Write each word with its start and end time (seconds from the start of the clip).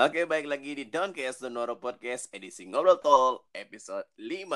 Oke, 0.00 0.24
baik 0.24 0.48
lagi 0.48 0.72
di 0.72 0.88
Doncast 0.88 1.44
Donoro 1.44 1.76
Podcast 1.76 2.32
edisi 2.32 2.64
Ngobrol 2.64 3.04
Tol 3.04 3.36
episode 3.52 4.08
5. 4.16 4.48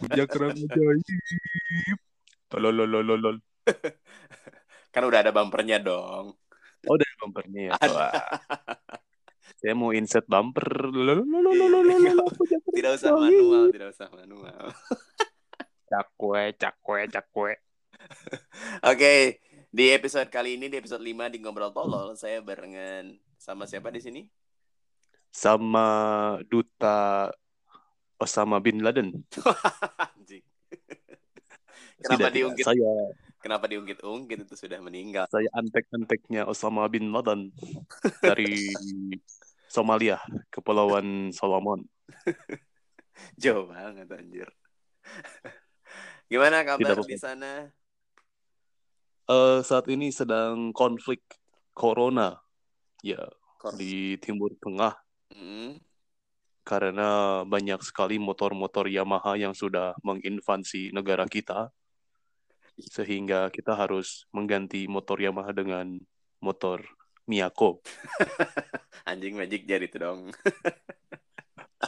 Puja 0.00 0.24
kerang 0.24 0.56
ajaib. 0.56 1.04
Kan 4.96 5.04
udah 5.04 5.18
ada 5.20 5.36
bumpernya 5.36 5.76
dong. 5.76 6.40
Oh, 6.88 6.96
udah 6.96 7.04
bumpernya 7.20 7.68
ya. 7.68 7.72
Ada. 7.84 8.32
Saya 9.60 9.76
mau 9.76 9.92
insert 9.92 10.24
bumper. 10.24 10.88
Kerang 10.88 11.20
Tidak 12.72 12.90
usah 12.96 13.12
manual, 13.12 13.68
tidak 13.76 13.92
usah 13.92 14.08
manual. 14.08 14.72
Cakwe, 15.96 16.52
cakwe, 16.60 17.00
cakwe. 17.08 17.52
Oke, 18.84 19.40
di 19.72 19.84
episode 19.96 20.28
kali 20.28 20.60
ini 20.60 20.68
di 20.68 20.76
episode 20.76 21.00
5 21.00 21.32
di 21.32 21.40
Ngobrol 21.40 21.72
Tolol 21.72 22.12
saya 22.20 22.44
barengan 22.44 23.16
sama 23.40 23.64
siapa 23.64 23.88
di 23.88 24.04
sini? 24.04 24.20
Sama 25.32 25.88
duta 26.52 27.32
Osama 28.20 28.60
bin 28.60 28.84
Laden. 28.84 29.08
Anjing. 30.20 30.44
Kenapa 32.04 32.28
tidak. 32.28 32.36
diungkit? 32.36 32.64
Saya 32.68 32.92
Kenapa 33.40 33.64
diungkit-ungkit 33.72 34.44
itu 34.44 34.52
sudah 34.52 34.76
meninggal? 34.84 35.24
saya 35.32 35.48
antek-anteknya 35.56 36.44
Osama 36.44 36.84
bin 36.92 37.08
Laden 37.08 37.56
dari 38.20 38.68
Somalia, 39.72 40.20
Kepulauan 40.52 41.32
Solomon. 41.32 41.88
Jauh 43.40 43.72
banget 43.72 44.12
anjir. 44.12 44.52
Gimana 46.26 46.66
kabar 46.66 46.98
di 47.06 47.16
sana? 47.18 47.70
Eh, 49.26 49.58
saat 49.62 49.86
ini 49.90 50.10
sedang 50.10 50.70
konflik 50.70 51.22
corona 51.74 52.38
ya 53.02 53.26
Kor- 53.58 53.74
di 53.74 54.14
Timur 54.18 54.54
Tengah 54.58 54.94
Hmm. 55.26 55.76
karena 56.62 57.42
banyak 57.42 57.82
sekali 57.82 58.16
motor-motor 58.16 58.86
Yamaha 58.86 59.34
yang 59.34 59.52
sudah 59.52 59.92
menginvasi 60.06 60.94
negara 60.94 61.26
kita 61.26 61.74
sehingga 62.78 63.50
kita 63.50 63.74
harus 63.74 64.24
mengganti 64.30 64.86
motor 64.86 65.18
Yamaha 65.18 65.50
dengan 65.50 65.98
motor 66.38 66.86
Miyako 67.26 67.82
Anjing 69.10 69.34
magic 69.34 69.66
jar 69.66 69.82
itu 69.82 69.98
dong. 69.98 70.30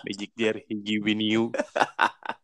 Magic 0.02 0.30
Gear 0.34 0.58
Higi 0.66 0.98
Winiu 0.98 1.54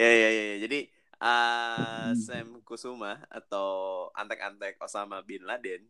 ya 0.00 0.10
ya 0.10 0.28
ya. 0.30 0.54
Jadi 0.64 0.78
uh, 1.20 2.10
Sam 2.16 2.60
Kusuma 2.62 3.22
atau 3.28 4.08
antek-antek 4.12 4.80
Osama 4.80 5.20
bin 5.24 5.44
Laden. 5.44 5.84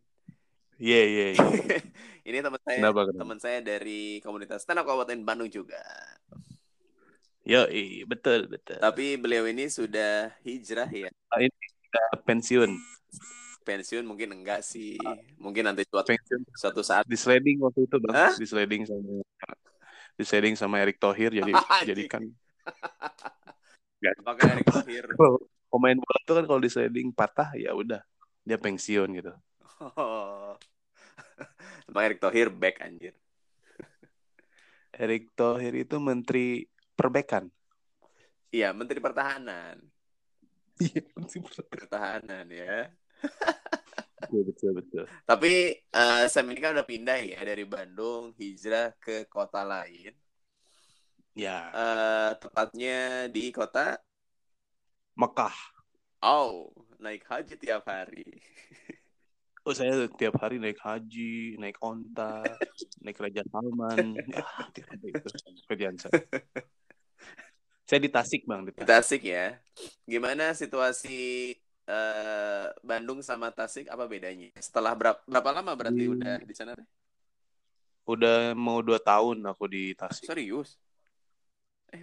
Iya 0.77 1.03
iya 1.09 1.27
iya. 1.33 1.47
Ini 2.29 2.45
teman 2.45 2.61
saya, 2.61 2.77
Kenapa, 2.83 3.09
kenapa? 3.09 3.21
teman 3.25 3.39
saya 3.41 3.59
dari 3.65 4.21
komunitas 4.21 4.67
stand 4.67 4.83
up 4.83 4.85
Kabupaten 4.85 5.25
Bandung 5.25 5.49
juga. 5.49 5.81
Iya, 7.47 7.71
betul 8.11 8.51
betul. 8.51 8.83
Tapi 8.83 9.15
beliau 9.15 9.47
ini 9.47 9.71
sudah 9.71 10.35
hijrah 10.43 10.91
ya. 10.91 11.09
Pensiun 12.27 12.75
Pensiun 13.63 14.03
mungkin 14.03 14.35
enggak 14.35 14.67
sih. 14.67 14.99
Mungkin 15.39 15.71
nanti 15.71 15.87
suatu 15.87 16.11
pensiun 16.11 16.43
suatu 16.59 16.83
saat 16.83 17.07
di 17.07 17.15
sliding 17.15 17.63
waktu 17.63 17.87
itu 17.87 17.97
bang 18.03 18.35
di 18.35 18.47
sliding 18.51 18.83
sama 18.85 19.23
di 20.17 20.25
sliding 20.25 20.55
sama 20.59 20.77
Erick 20.83 20.99
Thohir 20.99 21.31
jadi 21.31 21.53
jadi 21.95 22.03
kan 22.09 22.27
apakah 24.23 24.43
Erick 24.55 24.69
Thohir 24.71 25.05
pemain 25.71 25.99
bola 25.99 26.19
itu 26.23 26.33
kan 26.33 26.45
kalau 26.47 26.61
di 26.63 26.71
sliding 26.71 27.11
patah 27.13 27.51
ya 27.59 27.75
udah 27.75 28.01
dia 28.47 28.57
pensiun 28.57 29.09
gitu. 29.19 29.33
Oh. 29.99 30.55
Emang 31.91 32.03
Erick 32.07 32.23
Thohir 32.23 32.49
back 32.49 32.81
anjir. 32.81 33.13
Erick 35.03 35.35
Thohir 35.35 35.75
itu 35.75 35.99
menteri 35.99 36.65
perbekan. 36.95 37.51
Iya, 38.55 38.73
Menteri 38.73 39.03
Pertahanan. 39.03 39.77
Iya, 40.77 41.09
menteri 41.17 41.41
Pertahanan 41.73 42.47
ya. 42.53 42.93
betul 44.21 44.43
betul 44.45 44.71
betul. 44.77 45.05
Tapi 45.25 45.73
eh, 45.73 46.25
Sam 46.29 46.53
ini 46.53 46.61
kan 46.61 46.77
udah 46.77 46.85
pindah 46.85 47.17
ya 47.17 47.41
dari 47.41 47.65
Bandung 47.65 48.37
hijrah 48.37 48.93
ke 49.01 49.25
kota 49.25 49.65
lain. 49.65 50.13
Ya, 51.37 51.71
Eh 51.83 52.31
tepatnya 52.43 53.29
di 53.35 53.45
kota 53.57 54.01
Mekah. 55.17 55.57
Oh, 56.23 56.73
naik 57.01 57.25
haji 57.31 57.55
tiap 57.57 57.89
hari. 57.89 58.25
Oh 59.67 59.75
saya 59.75 60.07
tiap 60.15 60.39
hari 60.39 60.57
naik 60.63 60.79
haji, 60.79 61.59
naik 61.59 61.77
onta, 61.83 62.47
naik 63.05 63.19
Raja 63.19 63.43
Salman. 63.51 64.15
Ah, 64.39 64.63
tiap 64.71 64.87
hari 64.95 65.11
itu 65.11 65.29
kerjaan 65.67 65.97
saya. 65.99 66.15
Saya 67.87 68.01
di 68.03 68.11
Tasik 68.11 68.43
bang, 68.47 68.63
di 68.67 68.73
Di 68.77 68.83
Tasik. 68.83 68.89
Tasik 68.89 69.23
ya. 69.27 69.59
Gimana 70.07 70.55
situasi 70.55 71.17
eh 71.87 72.67
Bandung 72.83 73.21
sama 73.23 73.51
Tasik 73.55 73.87
apa 73.91 74.05
bedanya? 74.11 74.51
Setelah 74.59 74.93
berapa 74.99 75.21
berapa 75.27 75.51
lama 75.57 75.73
berarti 75.79 76.03
Hmm. 76.07 76.15
udah 76.15 76.35
di 76.47 76.55
sana? 76.55 76.73
Udah 78.07 78.55
mau 78.55 78.79
dua 78.87 79.03
tahun 79.03 79.43
aku 79.51 79.65
di 79.67 79.91
Tasik. 79.99 80.31
Serius? 80.31 80.79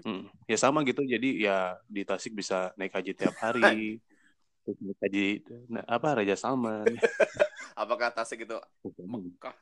Hmm. 0.03 0.27
Ya 0.47 0.57
sama 0.59 0.83
gitu, 0.83 1.03
jadi 1.03 1.29
ya 1.39 1.57
di 1.87 2.01
Tasik 2.03 2.35
bisa 2.35 2.71
naik 2.75 2.91
haji 2.95 3.11
tiap 3.15 3.35
hari. 3.39 3.61
Terus 4.63 4.77
naik 4.79 4.99
haji, 5.03 5.25
nah, 5.67 5.83
apa 5.87 6.07
Raja 6.23 6.35
Salman. 6.39 6.87
Apakah 7.81 8.15
Tasik 8.15 8.47
itu. 8.47 8.57
Mekah? 9.03 9.55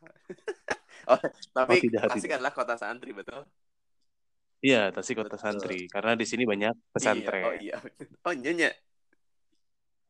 oh, 1.12 1.20
tapi 1.54 1.74
Oh, 1.74 1.82
tidak, 1.82 2.02
Tasik 2.10 2.32
adalah 2.38 2.54
kota 2.54 2.76
santri 2.78 3.12
betul? 3.14 3.42
Iya, 4.62 4.94
Tasik 4.94 5.18
kota 5.18 5.42
Betul. 5.42 5.42
santri. 5.42 5.80
Karena 5.90 6.14
di 6.14 6.26
sini 6.30 6.46
banyak 6.46 6.74
Iya, 6.78 6.86
pesantren. 6.94 7.46
oh 7.50 7.54
iya. 7.58 7.78
Oh 8.22 8.34
nyonya. 8.38 8.70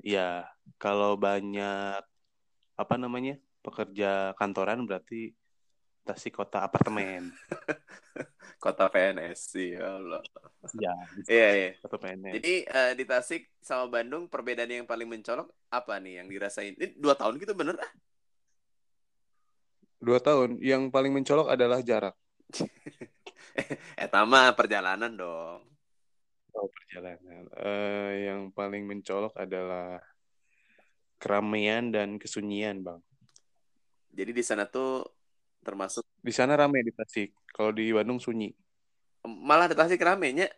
Iya, 0.04 0.44
kalau 0.76 1.16
banyak 1.16 2.04
apa 2.76 2.96
namanya 3.00 3.40
pekerja 3.64 4.34
kantoran 4.36 4.84
berarti 4.84 5.32
Tasik 6.12 6.36
kota 6.36 6.68
apartemen. 6.68 7.32
Kota 8.62 8.86
PNS 8.94 9.58
sih, 9.58 9.74
ya 9.74 9.98
Allah. 9.98 10.22
Ya, 10.78 10.94
Iya, 11.26 11.48
iya. 11.58 11.70
kota 11.82 11.98
PNS. 11.98 12.34
Jadi 12.38 12.54
eh, 12.68 12.92
di 12.94 13.04
Tasik 13.10 13.50
sama 13.58 13.90
Bandung 13.90 14.30
perbedaan 14.30 14.70
yang 14.70 14.86
paling 14.86 15.10
mencolok 15.10 15.50
apa 15.74 15.98
nih 15.98 16.22
yang 16.22 16.28
dirasain? 16.30 16.78
Ini 16.78 16.94
dua 17.00 17.18
tahun 17.18 17.42
gitu 17.42 17.58
bener 17.58 17.82
ah? 17.82 17.92
Dua 19.98 20.22
tahun. 20.22 20.62
Yang 20.62 20.94
paling 20.94 21.10
mencolok 21.16 21.48
adalah 21.50 21.80
jarak. 21.82 22.14
Eh 24.00 24.08
tama 24.08 24.54
perjalanan 24.56 25.12
dong. 25.12 25.60
Oh, 26.56 26.68
perjalanan. 26.72 27.52
Eh, 27.58 28.32
yang 28.32 28.54
paling 28.54 28.88
mencolok 28.88 29.36
adalah 29.36 30.00
keramaian 31.20 31.92
dan 31.92 32.16
kesunyian, 32.16 32.80
Bang. 32.80 33.02
Jadi 34.12 34.32
di 34.32 34.44
sana 34.44 34.68
tuh 34.68 35.04
termasuk 35.62 36.04
Di 36.22 36.34
sana 36.34 36.54
ramai 36.58 36.86
di 36.86 36.94
Tasik. 36.94 37.34
Kalau 37.50 37.74
di 37.74 37.90
Bandung 37.90 38.22
sunyi. 38.22 38.54
malah 39.22 39.70
di 39.70 39.78
Tasik 39.78 40.02
ramenya 40.02 40.50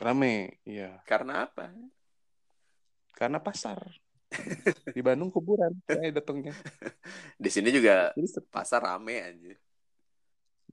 Ramai, 0.00 0.48
iya. 0.64 0.96
karena 1.04 1.44
apa? 1.44 1.68
Karena 3.12 3.36
pasar. 3.36 3.76
Di 4.96 5.02
Bandung 5.04 5.28
kuburan 5.28 5.76
saya 5.84 6.08
datangnya. 6.08 6.56
Di 7.42 7.50
sini 7.52 7.68
juga 7.68 8.16
pasar 8.48 8.80
rame 8.80 9.20
aja. 9.20 9.52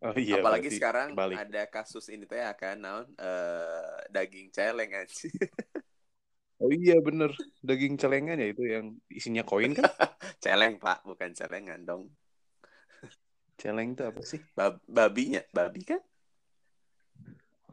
Oh 0.05 0.15
iya, 0.15 0.39
Apalagi 0.39 0.69
sekarang 0.71 1.11
kebalik. 1.11 1.37
ada 1.41 1.63
kasus 1.67 2.05
ini 2.13 2.23
teh 2.29 2.39
akan 2.39 2.75
naon 2.77 3.07
eh, 3.17 3.97
daging 4.13 4.47
celeng 4.53 4.95
aja. 4.95 5.27
Oh 6.57 6.73
iya 6.73 6.97
bener 6.97 7.29
daging 7.61 8.01
celengan 8.01 8.41
ya 8.41 8.50
itu 8.50 8.65
yang 8.65 8.97
isinya 9.13 9.45
koin 9.45 9.77
kan? 9.77 9.93
celeng 10.41 10.81
Pak, 10.81 11.05
bukan 11.05 11.29
celengan 11.29 11.85
dong. 11.85 12.09
Celeng 13.57 13.98
itu 13.98 14.04
apa 14.06 14.21
sih? 14.21 14.39
Bab- 14.54 14.86
babinya, 14.86 15.42
babi 15.50 15.81
kan? 15.81 16.01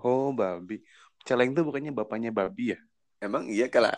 Oh 0.01 0.33
babi. 0.33 0.81
Celeng 1.25 1.53
itu 1.53 1.61
bukannya 1.65 1.93
bapaknya 1.93 2.33
babi 2.33 2.77
ya? 2.77 2.79
Emang 3.21 3.49
iya 3.49 3.69
kalau 3.69 3.89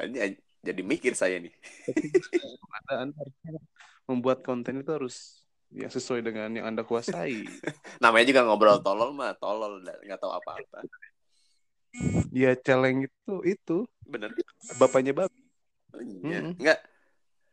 jadi 0.63 0.83
mikir 0.83 1.15
saya 1.15 1.39
nih. 1.39 1.55
Anda, 2.77 2.95
anda 3.09 3.23
membuat 4.07 4.45
konten 4.47 4.83
itu 4.85 4.91
harus 4.93 5.43
yang 5.75 5.91
sesuai 5.91 6.23
dengan 6.23 6.51
yang 6.55 6.67
anda 6.71 6.87
kuasai. 6.87 7.43
Namanya 8.03 8.27
juga 8.31 8.41
ngobrol 8.47 8.79
tolol 8.85 9.11
mah, 9.17 9.35
tolol 9.35 9.83
nggak 9.83 10.21
tahu 10.21 10.31
apa-apa. 10.31 10.87
ya 12.31 12.53
celeng 12.61 13.09
itu 13.09 13.35
itu 13.43 13.77
Bener? 14.07 14.31
bapaknya 14.79 15.11
babi. 15.17 15.41
Oh, 15.95 16.03
iya. 16.03 16.39
Mm-mm. 16.45 16.55
Enggak. 16.61 16.79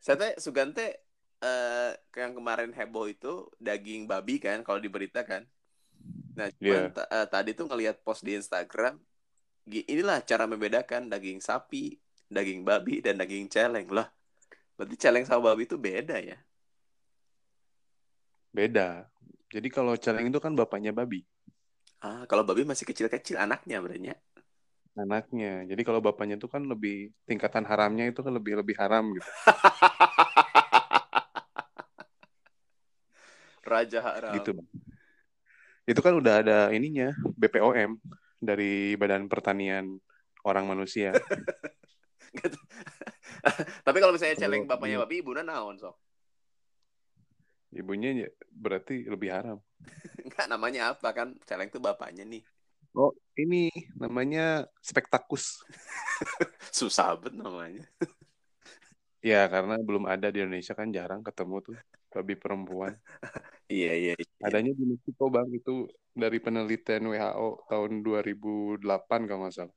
Saya 0.03 0.15
teh 0.19 0.31
Sugante 0.38 0.86
eh 1.43 1.91
yang 2.21 2.33
kemarin 2.37 2.71
heboh 2.77 3.05
itu 3.13 3.31
daging 3.67 4.01
babi 4.11 4.35
kan 4.45 4.57
kalau 4.65 4.79
di 4.85 4.89
berita 4.95 5.21
kan. 5.31 5.43
Nah, 6.37 6.49
cuman 6.57 6.81
Iya. 6.81 6.93
ta- 6.95 7.09
eh, 7.17 7.27
tadi 7.33 7.49
tuh 7.59 7.65
ngelihat 7.69 7.95
post 8.05 8.21
di 8.27 8.31
Instagram 8.39 8.93
inilah 9.93 10.19
cara 10.29 10.45
membedakan 10.51 11.01
daging 11.13 11.39
sapi, 11.49 11.83
daging 12.35 12.61
babi, 12.69 12.99
dan 13.05 13.15
daging 13.21 13.47
celeng 13.55 13.87
lah. 13.97 14.07
Berarti 14.77 14.95
celeng 15.03 15.25
sama 15.29 15.41
babi 15.53 15.63
itu 15.69 15.77
beda 15.87 16.17
ya? 16.19 16.37
Beda. 18.57 18.89
Jadi 19.53 19.67
kalau 19.75 19.93
celeng 20.03 20.25
itu 20.33 20.39
kan 20.41 20.53
bapaknya 20.59 20.91
babi, 20.99 21.19
Ah, 22.07 22.21
kalau 22.29 22.43
babi 22.49 22.63
masih 22.69 22.85
kecil-kecil 22.89 23.35
anaknya 23.45 23.77
berarti. 23.83 24.09
ya? 24.11 24.15
anaknya. 25.01 25.65
Jadi 25.69 25.81
kalau 25.87 25.99
bapaknya 26.05 26.35
itu 26.39 26.47
kan 26.53 26.61
lebih 26.71 26.93
tingkatan 27.29 27.65
haramnya 27.69 28.03
itu 28.11 28.19
kan 28.25 28.33
lebih 28.37 28.53
lebih 28.61 28.75
haram 28.81 29.03
gitu. 29.17 29.29
Raja 33.63 34.00
haram. 34.04 34.33
Gitu. 34.38 34.51
Itu 35.83 36.00
kan 36.00 36.13
udah 36.15 36.44
ada 36.44 36.60
ininya, 36.71 37.12
BPOM 37.36 38.00
dari 38.39 38.95
Badan 39.00 39.27
Pertanian 39.27 40.00
Orang 40.44 40.68
Manusia. 40.68 41.15
Tapi 43.86 43.98
kalau 44.01 44.13
misalnya 44.13 44.38
celeng 44.38 44.65
Kalau- 44.65 44.80
bapaknya 44.80 44.98
babi, 45.01 45.21
ibunya 45.21 45.44
naon 45.45 45.77
sok? 45.77 45.95
Ibunya 47.74 48.10
ya 48.13 48.30
berarti 48.54 49.10
lebih 49.10 49.33
haram. 49.33 49.57
Enggak 50.25 50.45
namanya 50.45 50.94
apa 50.94 51.10
kan? 51.13 51.33
Celeng 51.45 51.74
tuh 51.74 51.81
bapaknya 51.81 52.21
nih. 52.25 52.45
Oh, 52.94 53.10
ini 53.33 53.74
namanya 53.98 54.69
spektakus. 54.86 55.65
Susah 56.69 57.18
banget 57.18 57.42
namanya. 57.42 57.86
Ya, 59.25 59.50
karena 59.50 59.81
belum 59.81 60.06
ada 60.06 60.30
di 60.30 60.45
Indonesia 60.45 60.77
kan 60.77 60.94
jarang 60.94 61.25
ketemu 61.25 61.57
tuh 61.65 61.75
babi 62.13 62.38
perempuan. 62.38 62.94
Iya, 63.74 63.92
iya. 63.95 64.13
iya. 64.19 64.27
Adanya 64.44 64.75
di 64.75 64.86
Meksiko, 64.86 65.33
Bang. 65.33 65.50
Itu 65.50 65.89
dari 66.13 66.38
penelitian 66.38 67.10
WHO 67.10 67.65
tahun 67.65 68.06
2008 68.06 68.86
kalau 69.25 69.48
nggak 69.48 69.56
salah. 69.56 69.75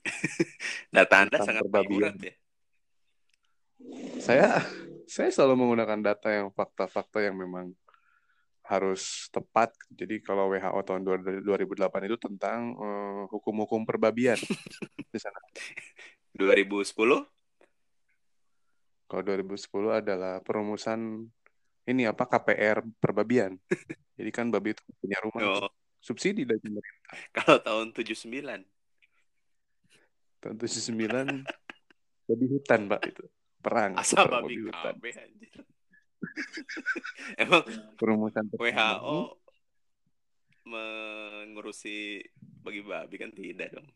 Data 0.94 1.14
Anda 1.20 1.36
Tentang 1.36 1.44
sangat 1.44 1.62
perbabian. 1.68 2.16
akurat 2.16 2.16
ya. 2.22 2.34
Saya 4.22 4.48
saya 5.10 5.28
selalu 5.34 5.54
menggunakan 5.66 6.00
data 6.00 6.28
yang 6.32 6.48
fakta-fakta 6.54 7.20
yang 7.20 7.36
memang 7.36 7.74
harus 8.70 9.26
tepat. 9.34 9.74
Jadi 9.90 10.22
kalau 10.22 10.54
WHO 10.54 10.80
tahun 10.86 11.02
2008 11.42 12.06
itu 12.06 12.16
tentang 12.16 12.72
eh, 12.78 13.22
hukum-hukum 13.34 13.82
perbabian 13.82 14.38
di 15.12 15.18
sana. 15.18 15.42
2010? 16.38 16.94
Kalau 19.10 19.22
2010 19.26 19.90
adalah 19.90 20.38
perumusan 20.38 21.26
ini 21.90 22.06
apa 22.06 22.24
KPR 22.26 22.86
perbabian. 23.02 23.58
Jadi 24.18 24.30
kan 24.30 24.48
babi 24.48 24.72
itu 24.72 24.82
punya 25.02 25.18
rumah. 25.20 25.66
Oh, 25.66 25.70
subsidi 25.98 26.46
dari 26.46 26.60
pemerintah. 26.62 27.14
kalau 27.34 27.58
tahun 27.60 27.86
79. 27.92 28.62
Tahun 30.40 30.56
79 30.56 31.44
babi 32.30 32.46
hutan, 32.46 32.80
Pak 32.86 33.02
itu. 33.10 33.24
Perang 33.60 33.92
Asal 33.98 34.24
perang 34.24 34.46
babi 34.46 34.56
hutan. 34.64 34.94
KB 34.96 35.04
anjir. 35.18 35.52
Emang 37.42 37.64
Perumusan. 37.96 38.46
WHO 38.54 39.18
mengurusi 40.70 42.22
bagi 42.62 42.80
babi 42.84 43.16
kan 43.18 43.32
tidak 43.34 43.68
dong. 43.74 43.88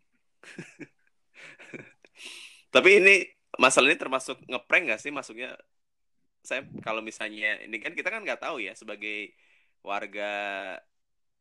Tapi 2.74 2.90
ini 2.98 3.14
masalah 3.60 3.86
ini 3.92 3.98
termasuk 4.00 4.40
ngeprank 4.50 4.90
gak 4.90 5.00
sih? 5.00 5.14
Masuknya 5.14 5.54
saya 6.44 6.62
kalau 6.86 7.00
misalnya 7.00 7.58
ini 7.66 7.76
kan 7.80 7.92
kita 7.96 8.08
kan 8.12 8.20
nggak 8.22 8.40
tahu 8.44 8.60
ya 8.60 8.72
sebagai 8.76 9.32
warga 9.84 10.32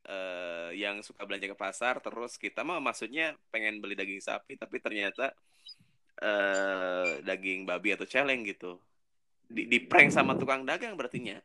eh, 0.07 0.69
yang 0.79 0.99
suka 1.03 1.23
belanja 1.27 1.47
ke 1.51 1.57
pasar 1.59 1.99
terus 2.03 2.35
kita 2.39 2.61
mah 2.67 2.79
maksudnya 2.83 3.35
pengen 3.51 3.79
beli 3.83 3.95
daging 3.95 4.19
sapi 4.23 4.55
tapi 4.59 4.79
ternyata 4.83 5.31
eh, 6.23 7.09
daging 7.27 7.65
babi 7.69 7.89
atau 7.95 8.07
celeng 8.07 8.41
gitu. 8.47 8.79
Di, 9.47 9.69
di 9.69 9.79
prank 9.83 10.09
sama 10.13 10.33
tukang 10.39 10.65
dagang 10.65 10.95
berartinya. 10.97 11.37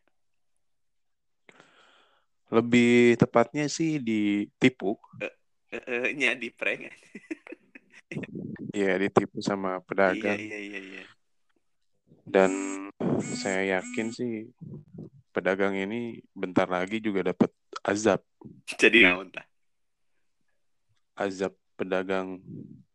Lebih 2.48 3.20
tepatnya 3.20 3.68
sih 3.68 4.00
ditipu. 4.00 4.96
Eh, 5.20 5.32
eh, 5.76 6.06
nya 6.16 6.32
di 6.32 6.48
prank. 6.48 6.88
Ya, 8.72 8.96
ditipu 8.96 9.42
sama 9.44 9.80
Iya, 9.80 9.84
pedagang. 9.84 10.38
iya, 10.40 10.58
iya, 10.58 10.78
iya. 10.80 11.02
Dan 12.28 12.50
saya 13.24 13.80
yakin 13.80 14.12
sih 14.12 14.52
pedagang 15.32 15.72
ini 15.76 16.20
bentar 16.36 16.68
lagi 16.68 17.00
juga 17.00 17.32
dapat 17.32 17.50
azab. 17.80 18.20
Jadi 18.68 19.04
naon 19.08 19.32
tah? 19.32 19.46
Azab 21.18 21.56
pedagang 21.74 22.38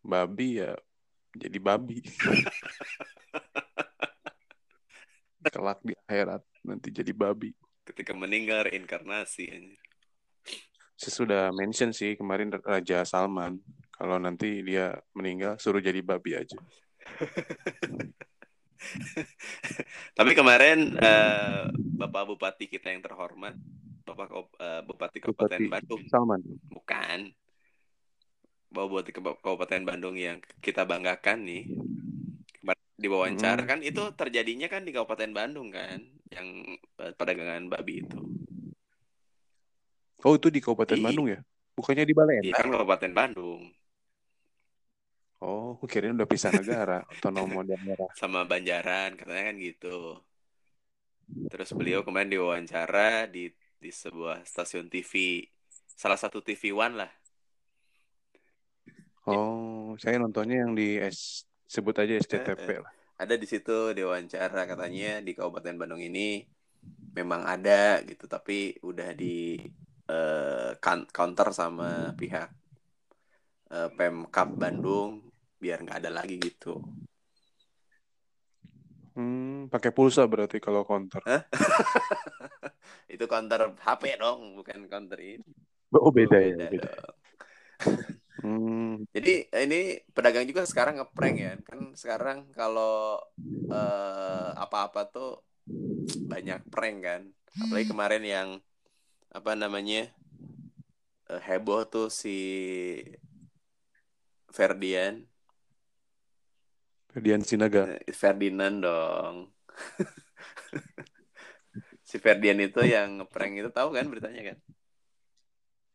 babi 0.03 0.61
ya 0.61 0.77
jadi 1.33 1.57
babi. 1.57 2.03
Kelak 5.53 5.81
di 5.83 5.93
akhirat 6.07 6.43
nanti 6.63 6.93
jadi 6.93 7.11
babi. 7.11 7.51
Ketika 7.83 8.15
meninggal 8.15 8.69
reinkarnasi 8.69 9.43
anjir. 9.51 9.81
Saya 10.93 11.13
sudah 11.19 11.43
mention 11.51 11.91
sih 11.91 12.15
kemarin 12.15 12.53
Raja 12.63 13.03
Salman 13.03 13.59
kalau 13.91 14.21
nanti 14.21 14.63
dia 14.63 14.95
meninggal 15.11 15.59
suruh 15.59 15.83
jadi 15.83 15.99
babi 15.99 16.37
aja. 16.37 16.55
Tapi 20.17 20.31
kemarin 20.35 20.93
eh, 20.97 21.63
Bapak 21.73 22.23
Bupati 22.29 22.65
kita 22.67 22.91
yang 22.91 23.01
terhormat, 23.01 23.55
Bapak 24.03 24.29
eh, 24.59 24.81
Bupati 24.83 25.17
Kabupaten 25.23 25.59
Bupati 25.59 25.71
Bandung, 25.71 26.01
Salman. 26.09 26.41
bukan. 26.69 27.31
Bapak 28.73 28.87
Bupati 28.89 29.11
Kabupaten 29.13 29.81
Bandung 29.85 30.15
yang 30.17 30.37
kita 30.59 30.83
banggakan 30.83 31.45
nih. 31.45 31.63
Kemarin 32.61 32.83
Diwawancara 32.97 33.61
Mm-mm. 33.63 33.69
kan 33.69 33.79
itu 33.81 34.03
terjadinya 34.13 34.67
kan 34.69 34.85
di 34.85 34.91
Kabupaten 34.93 35.31
Bandung 35.33 35.69
kan, 35.73 35.99
yang 36.29 36.47
eh, 37.01 37.11
perdagangan 37.15 37.69
babi 37.69 38.05
itu. 38.05 38.19
Oh 40.23 40.39
itu 40.39 40.47
di 40.47 40.63
Kabupaten 40.63 40.97
Di- 40.97 41.03
Bandung 41.03 41.27
ya? 41.27 41.39
Bukannya 41.73 42.05
di 42.05 42.13
Balai 42.13 42.45
Iya 42.45 42.53
kan 42.53 42.69
Kabupaten 42.69 43.11
Bandung 43.11 43.61
Oh, 45.43 45.75
aku 45.75 45.91
kirain 45.91 46.15
udah 46.15 46.23
pisah 46.23 46.55
negara, 46.55 47.03
otonom 47.03 47.67
daerah. 47.67 48.07
sama 48.19 48.47
Banjaran 48.47 49.19
katanya 49.19 49.43
kan 49.51 49.55
gitu. 49.59 50.23
Terus 51.51 51.69
beliau 51.75 52.07
kemarin 52.07 52.31
diwawancara 52.31 53.27
di 53.27 53.51
di 53.83 53.91
sebuah 53.91 54.47
stasiun 54.47 54.87
TV, 54.87 55.43
salah 55.99 56.15
satu 56.15 56.39
TV 56.39 56.71
One 56.71 56.95
lah. 56.95 57.11
Oh, 59.27 59.99
saya 59.99 60.15
nontonnya 60.15 60.63
yang 60.63 60.71
di 60.71 60.95
S 60.95 61.43
sebut 61.67 61.95
aja 61.99 62.15
SCTV 62.15 62.79
lah. 62.79 62.91
Ada 63.19 63.35
di 63.35 63.47
situ 63.47 63.91
diwawancara 63.91 64.63
katanya 64.63 65.19
di 65.19 65.31
Kabupaten 65.35 65.75
Bandung 65.75 65.99
ini 65.99 66.43
memang 67.15 67.43
ada 67.43 67.99
gitu, 68.07 68.31
tapi 68.31 68.79
udah 68.79 69.11
di 69.11 69.59
eh, 70.07 70.71
kan- 70.79 71.07
counter 71.11 71.51
sama 71.51 72.15
pihak 72.15 72.47
eh, 73.71 73.89
Pemkap 73.95 74.49
Bandung 74.55 75.32
biar 75.63 75.79
nggak 75.87 75.99
ada 76.03 76.11
lagi 76.11 76.35
gitu. 76.43 76.83
Hmm, 79.13 79.69
pakai 79.71 79.93
pulsa 79.95 80.25
berarti 80.25 80.57
kalau 80.59 80.83
counter. 80.83 81.21
Itu 83.13 83.29
counter 83.29 83.71
HP 83.79 84.17
dong, 84.17 84.57
bukan 84.59 84.89
counter 84.91 85.19
ini. 85.21 85.45
Oh, 85.93 86.09
beda 86.09 86.41
ya, 86.41 86.57
Beda 86.57 86.67
beda. 86.73 86.91
Hmm, 88.43 89.05
Jadi 89.13 89.47
ini 89.47 90.01
pedagang 90.11 90.43
juga 90.49 90.65
sekarang 90.67 90.99
ngeprank 90.99 91.35
ya. 91.37 91.53
Kan 91.63 91.93
sekarang 91.95 92.49
kalau 92.51 93.21
eh, 93.71 94.49
apa-apa 94.57 95.07
tuh 95.13 95.39
banyak 96.27 96.59
prank 96.73 96.97
kan. 97.05 97.21
Apalagi 97.61 97.87
kemarin 97.87 98.23
yang 98.25 98.49
apa 99.29 99.53
namanya 99.53 100.09
eh, 101.29 101.41
heboh 101.45 101.85
tuh 101.85 102.09
si 102.09 102.35
Ferdian, 104.49 105.25
Ferdian 107.13 107.45
Sinaga. 107.45 107.93
Eh, 107.93 108.09
Ferdinand 108.09 108.81
dong. 108.81 109.35
si 112.09 112.17
Ferdian 112.17 112.57
itu 112.57 112.81
yang 112.81 113.21
ngeprank 113.21 113.61
itu 113.61 113.69
tahu 113.69 113.93
kan 113.93 114.09
beritanya 114.09 114.41
kan? 114.53 114.57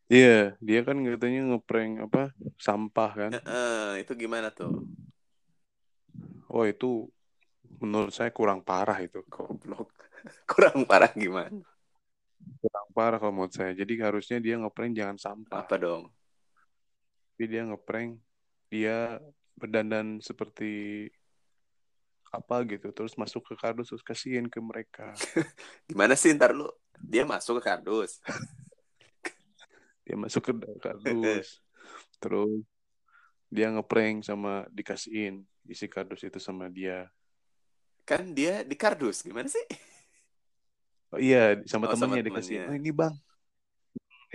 Iya, 0.08 0.56
dia 0.62 0.80
kan 0.86 0.96
katanya 1.02 1.52
ngeprank 1.52 2.06
apa 2.06 2.32
sampah 2.56 3.10
kan. 3.12 3.30
Eh, 3.34 4.06
itu 4.06 4.14
gimana 4.14 4.54
tuh? 4.54 4.86
Oh, 6.48 6.64
itu 6.64 7.10
menurut 7.82 8.14
saya 8.14 8.30
kurang 8.30 8.62
parah 8.62 8.96
itu. 9.02 9.20
Goblok. 9.26 9.90
Kurang 10.50 10.82
parah 10.82 11.12
gimana? 11.14 11.62
Kurang 12.58 12.88
parah 12.94 13.18
kalau 13.20 13.34
menurut 13.34 13.54
saya. 13.54 13.74
Jadi 13.74 13.98
harusnya 14.00 14.38
dia 14.42 14.58
ngeprank 14.58 14.92
jangan 14.96 15.18
sampah. 15.18 15.66
Apa 15.66 15.76
dong? 15.78 16.10
Tapi 17.34 17.44
dia 17.46 17.62
ngeprank 17.68 18.18
dia 18.68 19.22
berdandan 19.58 20.22
seperti 20.22 21.06
apa 22.28 22.60
gitu 22.68 22.92
terus 22.92 23.16
masuk 23.16 23.40
ke 23.52 23.54
kardus 23.56 23.88
terus 23.92 24.04
kasihin 24.04 24.46
ke 24.46 24.60
mereka. 24.60 25.16
Gimana 25.88 26.12
sih 26.12 26.32
ntar 26.36 26.52
lu? 26.52 26.68
Dia 27.00 27.24
masuk 27.24 27.60
ke 27.60 27.72
kardus. 27.72 28.20
dia 30.04 30.16
masuk 30.16 30.42
ke 30.44 30.52
kardus. 30.80 31.60
Terus 32.22 32.64
dia 33.48 33.72
ngeprank 33.72 34.26
sama 34.26 34.68
dikasihin 34.68 35.46
isi 35.64 35.88
kardus 35.88 36.26
itu 36.26 36.36
sama 36.42 36.68
dia. 36.68 37.08
Kan 38.04 38.36
dia 38.36 38.64
di 38.64 38.76
kardus 38.76 39.24
gimana 39.24 39.48
sih? 39.48 39.64
Oh 41.14 41.20
iya 41.20 41.56
sama 41.64 41.88
Oh, 41.88 41.96
sama 41.96 42.16
temennya. 42.16 42.28
Dikasih 42.28 42.56
oh 42.68 42.76
ini 42.76 42.92
bang. 42.92 43.14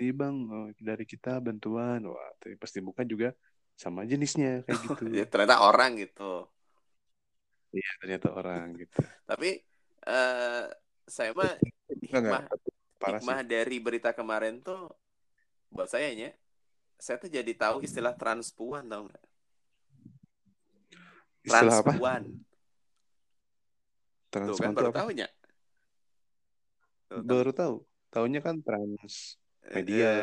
Ini 0.02 0.12
bang. 0.14 0.36
Oh, 0.50 0.70
dari 0.82 1.06
kita 1.06 1.38
bantuan. 1.38 2.02
Wah 2.10 2.32
tapi 2.42 2.58
pasti 2.58 2.82
bukan 2.82 3.06
juga 3.06 3.30
sama 3.74 4.06
jenisnya 4.06 4.64
kayak 4.64 4.80
gitu. 4.88 5.04
Ya, 5.12 5.26
ternyata 5.28 5.64
orang 5.66 5.98
gitu. 6.00 6.48
Iya 7.74 7.90
ternyata 8.02 8.28
orang 8.32 8.66
gitu. 8.78 9.02
Tapi 9.26 9.50
eh 10.04 10.64
saya 11.10 11.32
mah 11.34 11.58
hikmah 11.90 12.44
hikmah 13.02 13.40
dari 13.44 13.78
berita 13.82 14.14
kemarin 14.16 14.62
tuh 14.62 14.88
buat 15.74 15.90
saya 15.90 16.14
nya 16.14 16.32
saya 17.02 17.20
tuh 17.20 17.28
jadi 17.28 17.52
tahu 17.58 17.84
istilah 17.84 18.14
transpuan 18.16 18.88
tau 18.88 19.10
nggak? 19.10 19.26
Istilah 21.44 21.82
apa? 21.82 21.92
Transpuan. 21.92 22.22
Tuh 24.30 24.40
kan 24.40 24.46
transpuan 24.48 24.72
baru 24.78 24.90
apa? 24.94 25.00
tahu 25.04 25.10
nya? 25.12 25.28
Tuh, 27.10 27.20
kan. 27.20 27.28
baru 27.28 27.52
tahu. 27.52 27.76
Tahunya 28.14 28.40
kan 28.46 28.56
trans 28.62 29.42
media. 29.74 30.14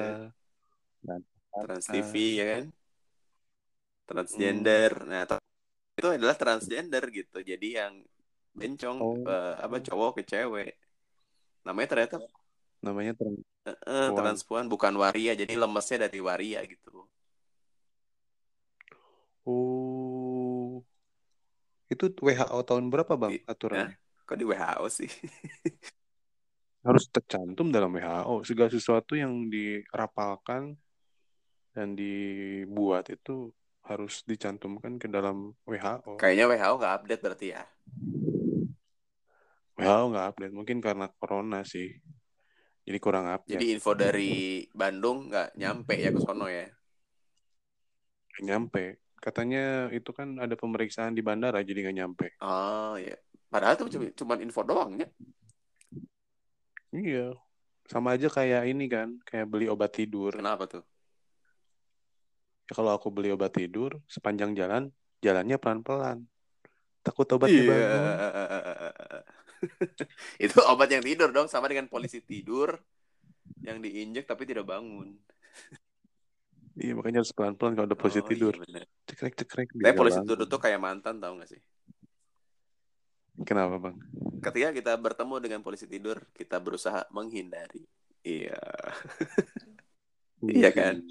Dan 1.02 1.20
trans 1.66 1.84
Ah. 1.90 1.92
TV 1.92 2.14
ya 2.38 2.46
kan 2.56 2.64
transgender. 4.10 4.90
Hmm. 4.98 5.06
nah 5.06 5.22
itu 5.94 6.08
adalah 6.10 6.34
transgender 6.34 7.04
gitu. 7.14 7.38
Jadi 7.46 7.78
yang 7.78 8.02
bencong 8.50 8.98
Oh. 8.98 9.14
eh, 9.22 9.54
apa 9.62 9.78
cowok 9.78 10.18
ke 10.18 10.22
cewek. 10.26 10.74
Namanya 11.62 11.88
ternyata 11.94 12.16
namanya 12.80 13.12
trans 13.12 13.38
eh, 13.68 14.08
Puan. 14.10 14.16
transpuan 14.18 14.66
bukan 14.66 14.96
waria. 14.98 15.38
Jadi 15.38 15.54
lemesnya 15.54 16.10
dari 16.10 16.18
waria 16.18 16.64
gitu. 16.66 17.06
Oh. 19.46 20.82
Itu 21.90 22.10
WHO 22.10 22.58
tahun 22.66 22.90
berapa 22.90 23.14
bang 23.18 23.42
aturannya? 23.46 23.94
Kok 24.26 24.36
di 24.38 24.44
WHO 24.46 24.86
sih? 24.90 25.10
Harus 26.86 27.04
tercantum 27.12 27.68
dalam 27.68 27.92
WHO 27.92 28.46
segala 28.46 28.70
sesuatu 28.72 29.12
yang 29.18 29.50
dirapalkan 29.52 30.78
dan 31.76 31.92
dibuat 31.94 33.10
itu 33.12 33.52
harus 33.90 34.22
dicantumkan 34.22 35.02
ke 35.02 35.10
dalam 35.10 35.50
WHO 35.66 36.14
kayaknya 36.14 36.46
WHO 36.46 36.72
nggak 36.78 36.94
update 37.02 37.22
berarti 37.26 37.46
ya. 37.50 37.62
WHO 39.74 40.02
nggak 40.14 40.26
update 40.30 40.54
mungkin 40.54 40.78
karena 40.78 41.10
corona 41.18 41.66
sih. 41.66 41.90
Jadi 42.86 42.98
kurang 43.02 43.26
update. 43.26 43.58
Jadi 43.58 43.66
info 43.74 43.98
dari 43.98 44.62
Bandung 44.70 45.26
nggak 45.26 45.58
nyampe 45.58 45.98
ya 45.98 46.14
ke 46.14 46.20
sono 46.22 46.46
ya? 46.46 46.70
Nyampe. 48.46 49.02
Katanya 49.18 49.90
itu 49.90 50.14
kan 50.14 50.38
ada 50.38 50.54
pemeriksaan 50.54 51.12
di 51.12 51.20
bandara 51.20 51.60
jadi 51.66 51.90
nggak 51.90 51.98
nyampe. 51.98 52.26
Oh 52.38 52.94
ya 52.94 53.18
padahal 53.50 53.74
itu 53.74 54.14
cuma 54.22 54.38
info 54.38 54.62
doang 54.62 55.02
ya? 55.02 55.08
Iya. 56.94 57.34
Sama 57.90 58.14
aja 58.14 58.30
kayak 58.30 58.70
ini 58.70 58.86
kan 58.86 59.18
kayak 59.26 59.50
beli 59.50 59.66
obat 59.66 59.90
tidur. 59.90 60.30
Kenapa 60.30 60.70
tuh 60.70 60.86
ya, 62.70 62.72
kalau 62.78 62.94
aku 62.94 63.10
beli 63.10 63.34
obat 63.34 63.50
tidur 63.50 63.98
sepanjang 64.06 64.54
jalan 64.54 64.94
jalannya 65.18 65.58
pelan-pelan 65.58 66.22
takut 67.02 67.26
obatnya 67.34 67.60
Iya. 67.60 67.66
bangun 67.66 68.14
itu 70.46 70.56
obat 70.64 70.88
yang 70.88 71.04
tidur 71.04 71.28
dong 71.34 71.50
sama 71.50 71.66
dengan 71.68 71.90
polisi 71.90 72.22
tidur 72.24 72.78
yang 73.66 73.82
diinjek 73.82 74.24
tapi 74.24 74.46
tidak 74.48 74.64
bangun 74.64 75.18
iya 76.80 76.92
makanya 76.96 77.20
harus 77.20 77.34
pelan-pelan 77.34 77.74
kalau 77.76 77.86
udah 77.90 77.98
posisi 78.00 78.22
Oh, 78.24 78.30
tidur 78.30 78.54
iya 78.64 78.86
cekrek 79.10 79.34
cekrek 79.36 79.68
Tapi 79.74 79.94
polisi 79.98 80.18
tidur 80.22 80.46
tuh 80.46 80.60
kayak 80.62 80.80
mantan 80.80 81.18
tau 81.18 81.34
gak 81.36 81.50
sih? 81.50 81.60
kenapa 83.44 83.76
bang 83.80 83.96
Ketika 84.40 84.72
kita 84.72 84.92
bertemu 84.96 85.34
dengan 85.36 85.60
polisi 85.60 85.84
tidur, 85.84 86.16
kita 86.32 86.56
berusaha 86.56 87.04
menghindari. 87.12 87.84
Iya. 88.24 88.56
Iya 90.40 90.72
kan? 90.72 91.04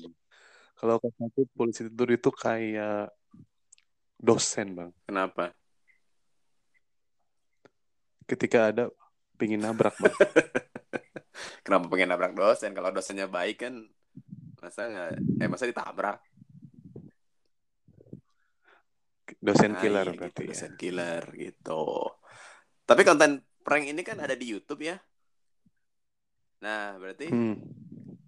Kalau 0.80 0.96
aku 0.98 1.42
polisi 1.58 1.82
tidur 1.88 2.10
itu 2.18 2.30
kayak 2.44 3.12
dosen 4.28 4.68
bang 4.78 4.92
Kenapa? 5.08 5.52
ketika 8.30 8.70
ada 8.72 8.84
pingin 9.40 9.60
nabrak 9.64 9.96
bang 10.00 10.16
Kenapa 11.66 11.86
pengen 11.92 12.10
nabrak 12.12 12.34
dosen? 12.36 12.72
Kalau 12.76 12.90
dosennya 12.96 13.28
baik 13.30 13.56
kan 13.64 13.74
masa 14.62 14.82
nggak? 14.92 15.12
Eh 15.44 15.48
masa 15.52 15.66
ditabrak? 15.70 16.18
dosen 19.48 19.72
Nah, 19.72 19.82
killer 19.82 20.08
iya 20.08 20.18
berarti 20.18 20.42
gitu, 20.42 20.42
ya 20.52 20.56
dosen 20.56 20.74
killer 20.82 21.24
gitu. 21.44 21.72
Tapi 22.88 23.02
konten 23.08 23.32
prank 23.66 23.86
ini 23.92 24.02
kan 24.02 24.18
ada 24.26 24.36
di 24.36 24.46
YouTube 24.52 24.82
ya. 24.90 24.98
Nah, 26.64 27.00
berarti 27.02 27.26
Hmm. 27.32 27.56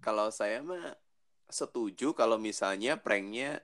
kalau 0.04 0.28
saya 0.38 0.58
mah 0.64 0.96
setuju 1.52 2.16
kalau 2.16 2.40
misalnya 2.40 2.96
pranknya 2.96 3.60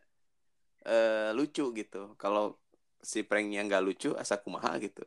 eh, 0.85 1.33
lucu 1.35 1.73
gitu. 1.75 2.15
Kalau 2.21 2.61
si 3.03 3.25
pranknya 3.25 3.65
nggak 3.65 3.85
lucu, 3.85 4.11
asa 4.15 4.37
kumaha 4.37 4.77
gitu. 4.79 5.03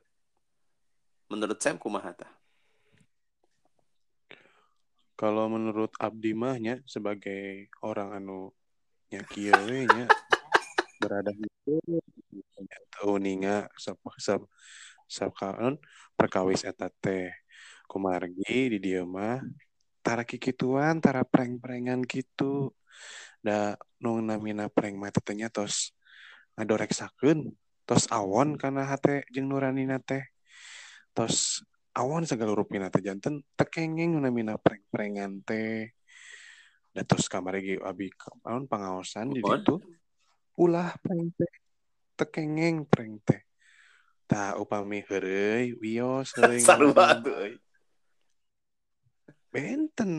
Menurut 1.32 1.62
Sam 1.64 1.80
kumaha 1.80 2.12
tah? 2.12 2.42
kalau 5.22 5.46
menurut 5.54 5.94
Abdi 6.02 6.34
mahnya 6.34 6.82
sebagai 6.90 7.70
orang 7.86 8.18
anu 8.18 8.50
nya 9.14 9.22
kieu 9.30 9.54
we 9.70 9.86
nya 9.86 10.10
berada 10.98 11.30
itu 11.30 11.78
teu 12.90 13.22
ninga 13.22 13.70
sap 13.78 14.02
sap 15.06 15.32
kaon 15.38 15.78
perkawis 16.18 16.66
eta 16.66 16.90
teh 16.90 17.30
kumargi 17.86 18.74
di 18.74 18.78
dieu 18.82 19.06
mah 19.06 19.46
tara 20.02 20.26
kikituan 20.26 21.00
tara 21.00 21.22
prank-prankan 21.26 22.06
gitu. 22.06 22.74
Da 23.42 23.74
nu 24.02 24.22
namina 24.22 24.70
prank 24.70 24.98
mah 24.98 25.10
teh 25.10 25.34
nya 25.34 25.50
tos 25.50 25.98
ngadoreksakeun 26.58 27.50
tos 27.90 28.06
awon 28.14 28.58
kana 28.58 28.86
hate 28.86 29.26
jeung 29.34 29.50
nuranina 29.50 29.98
teh. 29.98 30.22
Tos 31.14 31.66
awon 31.98 32.26
segala 32.30 32.54
rupina 32.54 32.94
teh 32.94 33.02
janten 33.02 33.42
tekengeng 33.58 34.22
namina 34.22 34.58
prank-prankan 34.62 35.42
teh. 35.42 35.90
Da 36.92 37.02
tos 37.08 37.32
kamargi 37.32 37.80
abi 37.80 38.12
naon 38.46 38.68
pangaosan 38.68 39.32
di 39.32 39.42
ditu 39.42 39.80
ulah 40.60 40.92
prank 41.00 41.34
teh 41.40 41.54
tekengeng 42.20 42.86
prank 42.86 43.16
teh. 43.26 43.42
Tah 44.30 44.56
upami 44.56 45.04
heureuy 45.08 45.76
wios 45.76 46.32
Sarua 46.62 47.20
tuh. 47.20 47.58
Benten. 49.52 50.12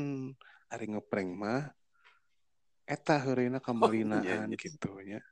Ari 0.72 0.92
ngeprank 0.92 1.30
mah 1.36 1.64
eta 2.92 3.16
heureuna 3.22 3.62
kamalinaan 3.62 4.26
iya, 4.26 4.42
iya. 4.44 4.58
gitu 4.58 4.90
nya 5.06 5.22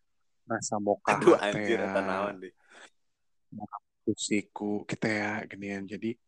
rasa 0.47 0.83
moka 0.83 1.19
Aduh 1.19 1.37
teh 1.37 1.51
anjir 1.51 1.79
eta 1.79 2.01
ya. 2.03 2.07
naon 2.07 2.37
deh. 2.43 2.55
siku 4.19 4.83
kita 4.91 5.07
ya 5.07 5.33
ginian 5.47 5.87
jadi 5.87 6.19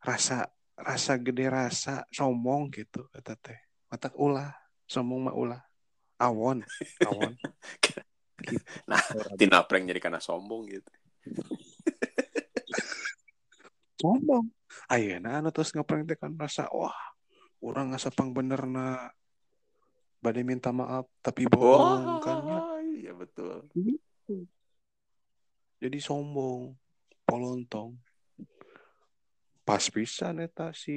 rasa 0.00 0.48
rasa 0.72 1.20
gede 1.20 1.52
rasa 1.52 2.08
sombong 2.08 2.72
gitu 2.72 3.04
kata 3.12 3.36
teh. 3.36 3.58
Mata 3.92 4.08
ulah 4.16 4.56
sombong 4.88 5.28
mah 5.28 5.36
ulah. 5.36 5.62
Awon 6.16 6.64
awon. 7.04 7.36
Nah, 8.84 9.00
tina 9.40 9.64
prank 9.64 9.88
jadi 9.88 9.96
karena 9.96 10.20
sombong 10.20 10.68
gitu. 10.68 10.92
sombong. 14.00 14.52
Ayeuna 14.92 15.40
anu 15.40 15.48
terus 15.48 15.72
ngeprank 15.72 16.04
teh 16.04 16.20
kan 16.20 16.36
rasa 16.36 16.68
wah 16.68 16.92
orang 17.66 17.90
ngasa 17.90 18.14
pang 18.14 18.30
bener 18.30 18.62
na 18.70 19.10
badai 20.22 20.46
minta 20.46 20.70
maaf 20.70 21.10
tapi 21.18 21.50
bohong 21.50 22.22
kan 22.22 22.38
ya 22.46 22.60
iya 22.94 23.12
betul. 23.12 23.66
jadi 25.82 25.98
sombong 25.98 26.78
polontong 27.26 27.98
pas 29.66 29.82
pisan 29.90 30.38
eta 30.38 30.70
si 30.70 30.94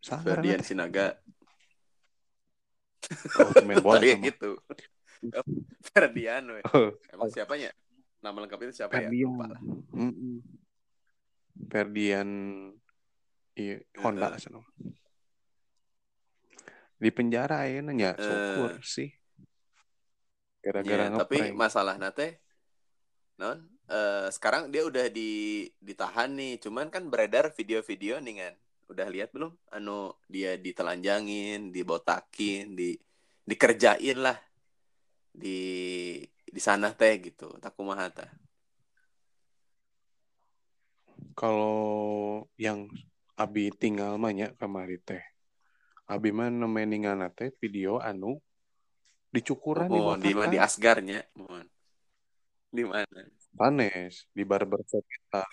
sangar 0.00 0.40
Ferdian 0.40 0.64
Sinaga. 0.64 1.20
oh, 3.36 3.52
main 3.68 3.84
bola 3.84 4.00
Tadi 4.00 4.08
sama 4.16 4.26
gitu. 4.32 4.50
Ferdian 5.92 6.44
we. 6.56 6.60
Oh, 6.72 6.96
Emang 7.12 7.28
siapanya? 7.28 7.70
Nama 8.24 8.36
lengkap 8.48 8.58
itu 8.64 8.72
siapa 8.80 8.96
ya? 8.96 9.12
Ferdian 9.12 9.28
Lupa 9.28 9.44
lah. 9.52 9.60
Mm-mm. 9.92 10.40
Ferdian 11.68 12.28
iya 13.58 13.76
Honda 14.00 14.32
Heeh. 14.38 14.64
Di 16.98 17.10
penjara 17.14 17.64
ya 17.70 17.78
nanya 17.80 18.18
Eh. 18.18 18.22
syukur 18.22 18.72
sih. 18.82 19.10
Gara-gara 20.58 21.06
Iya, 21.08 21.16
tapi 21.16 21.54
masalah 21.54 21.94
nate 21.96 22.42
non 23.38 23.62
eh, 23.86 24.26
sekarang 24.34 24.68
dia 24.74 24.82
udah 24.82 25.06
di 25.08 25.64
ditahan 25.78 26.34
nih. 26.34 26.58
Cuman 26.58 26.90
kan 26.90 27.06
beredar 27.06 27.54
video-video 27.54 28.18
nih 28.18 28.34
kan 28.42 28.54
udah 28.90 29.06
lihat 29.08 29.30
belum? 29.30 29.54
Anu 29.70 30.12
dia 30.26 30.58
ditelanjangin 30.58 31.70
dibotakin 31.70 32.74
di 32.74 32.98
dikerjain 33.46 34.18
lah. 34.18 34.36
Di 35.30 35.58
di 36.26 36.60
sana 36.60 36.90
teh 36.90 37.14
gitu. 37.22 37.54
Takumaha 37.62 38.10
tah 38.10 38.30
Kalau 41.38 42.42
yang 42.58 42.90
Abi 43.38 43.70
tinggal 43.70 44.18
manya 44.18 44.50
kamari 44.58 44.98
teh. 44.98 45.22
Abi 46.08 46.32
mah 46.32 46.48
nemeningan 46.48 47.20
teh 47.36 47.52
video 47.60 48.00
anu 48.00 48.40
dicukuran 49.28 49.92
di 49.92 50.00
mohon 50.00 50.18
di 50.24 50.32
Watakan. 50.32 50.48
di 50.48 50.58
Asgarnya 50.58 51.20
mohon 51.36 51.66
di 52.72 52.84
mana 52.84 53.20
Panes 53.52 54.24
di 54.32 54.40
barbershop 54.44 55.04
kita 55.04 55.44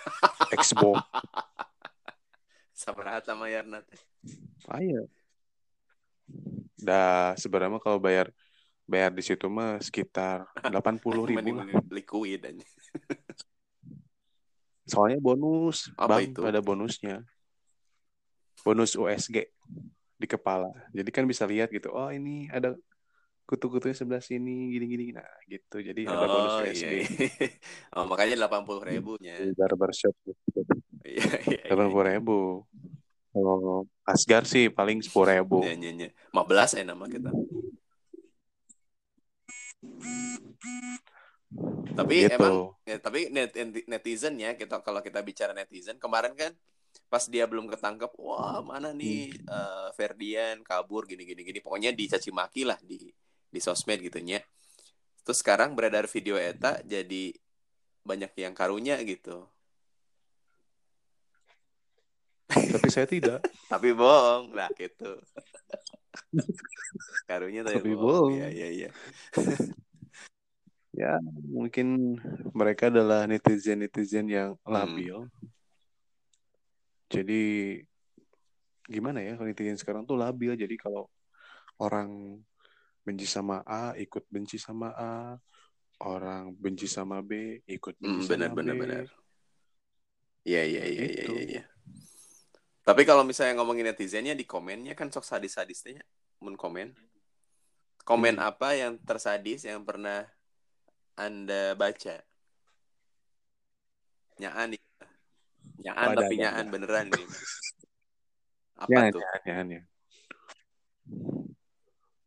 Expo. 0.55 0.95
sabaraha 2.79 3.35
mayarna 3.35 3.83
teh 3.83 3.99
Aya. 4.71 5.03
Dah 6.79 7.35
sebenarnya 7.35 7.79
kalau 7.83 7.99
bayar 7.99 8.31
bayar 8.87 9.11
di 9.11 9.23
situ 9.27 9.51
mah 9.51 9.79
sekitar 9.83 10.47
80 10.71 11.03
ribu 11.03 11.35
Mending 11.35 11.57
lah. 11.59 11.67
liquid 11.91 12.41
aja 12.47 12.65
Soalnya 14.85 15.17
bonus, 15.17 15.89
Apa 15.97 16.21
bang, 16.21 16.29
itu? 16.29 16.45
ada 16.45 16.61
bonusnya. 16.61 17.25
Bonus 18.61 18.93
USG 18.93 19.49
di 20.25 20.29
kepala. 20.33 20.73
Jadi 20.89 21.09
kan 21.13 21.29
bisa 21.29 21.45
lihat 21.45 21.69
gitu, 21.69 21.93
oh 21.93 22.09
ini 22.09 22.49
ada 22.49 22.73
kutu-kutunya 23.45 23.93
sebelah 23.93 24.25
sini, 24.25 24.73
gini-gini. 24.73 25.13
Nah 25.13 25.29
gitu, 25.45 25.77
jadi 25.77 26.01
ada 26.09 26.25
bonus 26.25 26.53
oh 26.57 26.61
USG. 26.65 26.81
iya, 26.81 26.89
iya. 27.05 27.47
oh 27.93 28.09
makanya 28.09 28.41
delapan 28.41 28.65
puluh 28.65 28.81
ribunya 28.81 29.37
Di 29.37 29.53
barbershop 29.53 30.17
gitu. 30.25 30.65
iya 31.05 31.29
iya 31.45 31.61
iya. 31.61 31.69
Delapan 31.69 31.89
puluh 31.93 32.05
ribu. 32.09 32.37
Kalau 33.29 33.85
Asgar 34.01 34.49
sih 34.49 34.73
paling 34.73 35.05
sepuluh 35.05 35.29
ribu. 35.37 35.61
Iya, 35.61 35.77
iya, 35.77 35.91
iya. 35.93 36.09
15 36.33 36.81
ya 36.81 36.83
nama 36.87 37.05
kita. 37.05 37.29
Tapi 41.95 42.15
Gitu. 42.27 42.35
emang 42.35 42.73
ya, 42.83 42.97
tapi 42.99 43.31
net, 43.31 43.53
netizen 43.87 44.35
ya 44.41 44.57
kita 44.57 44.81
kalau 44.81 44.99
kita 44.99 45.19
bicara 45.23 45.53
netizen 45.55 45.95
kemarin 46.01 46.33
kan 46.35 46.51
pas 47.07 47.23
dia 47.29 47.45
belum 47.45 47.69
ketangkep 47.69 48.11
wah 48.17 48.59
mana 48.65 48.91
nih 48.91 49.31
eh, 49.33 49.89
Ferdian 49.93 50.61
kabur 50.65 51.05
gini 51.05 51.23
gini 51.25 51.41
gini. 51.45 51.59
Pokoknya 51.61 51.93
dicaci 51.95 52.29
maki 52.33 52.65
lah 52.67 52.77
di 52.81 53.09
di 53.49 53.59
sosmed 53.63 54.03
gitu 54.03 54.19
nya 54.19 54.43
terus 55.25 55.41
sekarang 55.41 55.73
beredar 55.73 56.05
video 56.05 56.37
eta 56.37 56.85
jadi 56.85 57.33
banyak 58.05 58.31
yang 58.37 58.53
karunya 58.53 59.01
gitu. 59.01 59.49
Tapi 62.45 62.87
saya 62.93 63.09
tidak. 63.09 63.41
tapi 63.73 63.89
bohong 63.97 64.53
lah 64.53 64.69
gitu. 64.77 65.17
Karunya 67.29 67.65
tapi, 67.65 67.81
Tapi 67.81 67.91
bohong. 67.97 68.29
bohong. 68.29 68.37
iya 68.37 68.47
iya 68.53 68.67
iya. 68.69 68.89
Ya, 70.95 71.19
mungkin 71.51 72.15
mereka 72.55 72.87
adalah 72.87 73.27
netizen-netizen 73.27 74.31
yang 74.31 74.55
Hmm. 74.63 75.27
Jadi 77.05 77.81
gimana 78.85 79.19
ya 79.21 79.33
kalau 79.37 79.49
netizen 79.49 79.77
sekarang 79.77 80.05
tuh 80.05 80.17
labil. 80.17 80.53
Jadi 80.57 80.75
kalau 80.77 81.09
orang 81.81 82.39
benci 83.05 83.25
sama 83.29 83.61
A, 83.65 83.93
ikut 83.97 84.25
benci 84.29 84.57
sama 84.57 84.89
A. 84.93 85.37
Orang 86.03 86.51
benci 86.59 86.91
sama 86.91 87.23
B, 87.23 87.63
ikut 87.71 87.95
benci 87.95 88.19
Hmm, 88.19 88.27
sama 88.27 88.35
benar 88.35 88.49
B. 88.51 88.57
benar 88.59 88.75
benar 88.75 89.03
iya 90.45 90.61
iya 90.61 90.83
iya 90.85 91.05
iya 91.09 91.23
Gitu. 91.25 91.33
iya 91.33 91.43
iya. 91.47 91.63
tapi 92.85 93.01
kalau 93.07 93.25
misalnya 93.25 93.57
ngomongin 93.57 93.89
netizennya 93.89 94.37
di 94.37 94.45
komennya 94.45 94.93
kan 94.93 95.09
sok 95.09 95.25
sadis-sadisnya 95.25 96.05
mun 96.43 96.53
komen 96.53 96.93
komen 98.05 98.37
Hmm. 98.37 98.45
apa 98.45 98.77
yang 98.77 98.99
tersadis 99.01 99.65
yang 99.65 99.81
pernah 99.81 100.27
anda 101.17 101.73
baca 101.73 102.21
nyaan 104.37 104.75
nih 104.75 104.81
nyaan 105.81 106.07
Ada, 106.13 106.19
tapi 106.23 106.33
ada, 106.35 106.41
nyaan 106.45 106.65
ada. 106.65 106.71
beneran 106.71 107.05
nih 107.11 107.25
apa 108.83 108.89
Ya, 108.91 109.01
tuh 109.11 109.21
ya, 109.23 109.31
ya, 109.43 109.57
ya. 109.65 109.81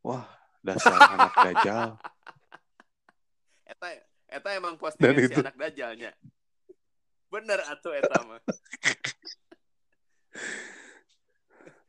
Wah, 0.00 0.24
dasar 0.60 0.96
anak 1.14 1.32
dajal. 1.36 1.88
eta 3.68 3.88
eta 4.28 4.48
emang 4.56 4.74
postingan 4.76 5.16
si 5.18 5.24
itu- 5.28 5.40
anak 5.40 5.56
dajalnya 5.56 6.10
bener 7.28 7.60
atuh 7.66 7.92
eta 7.92 8.18
mah 8.24 8.40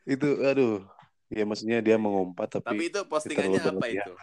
Itu, 0.09 0.41
aduh. 0.41 0.81
Ya 1.29 1.45
maksudnya 1.45 1.85
dia 1.85 1.93
mengumpat 2.01 2.49
tapi 2.49 2.65
tapi, 2.65 2.83
itu 2.89 3.05
postingannya 3.05 3.61
apa 3.61 3.69
berlebihan. 3.77 4.01
itu 4.01 4.13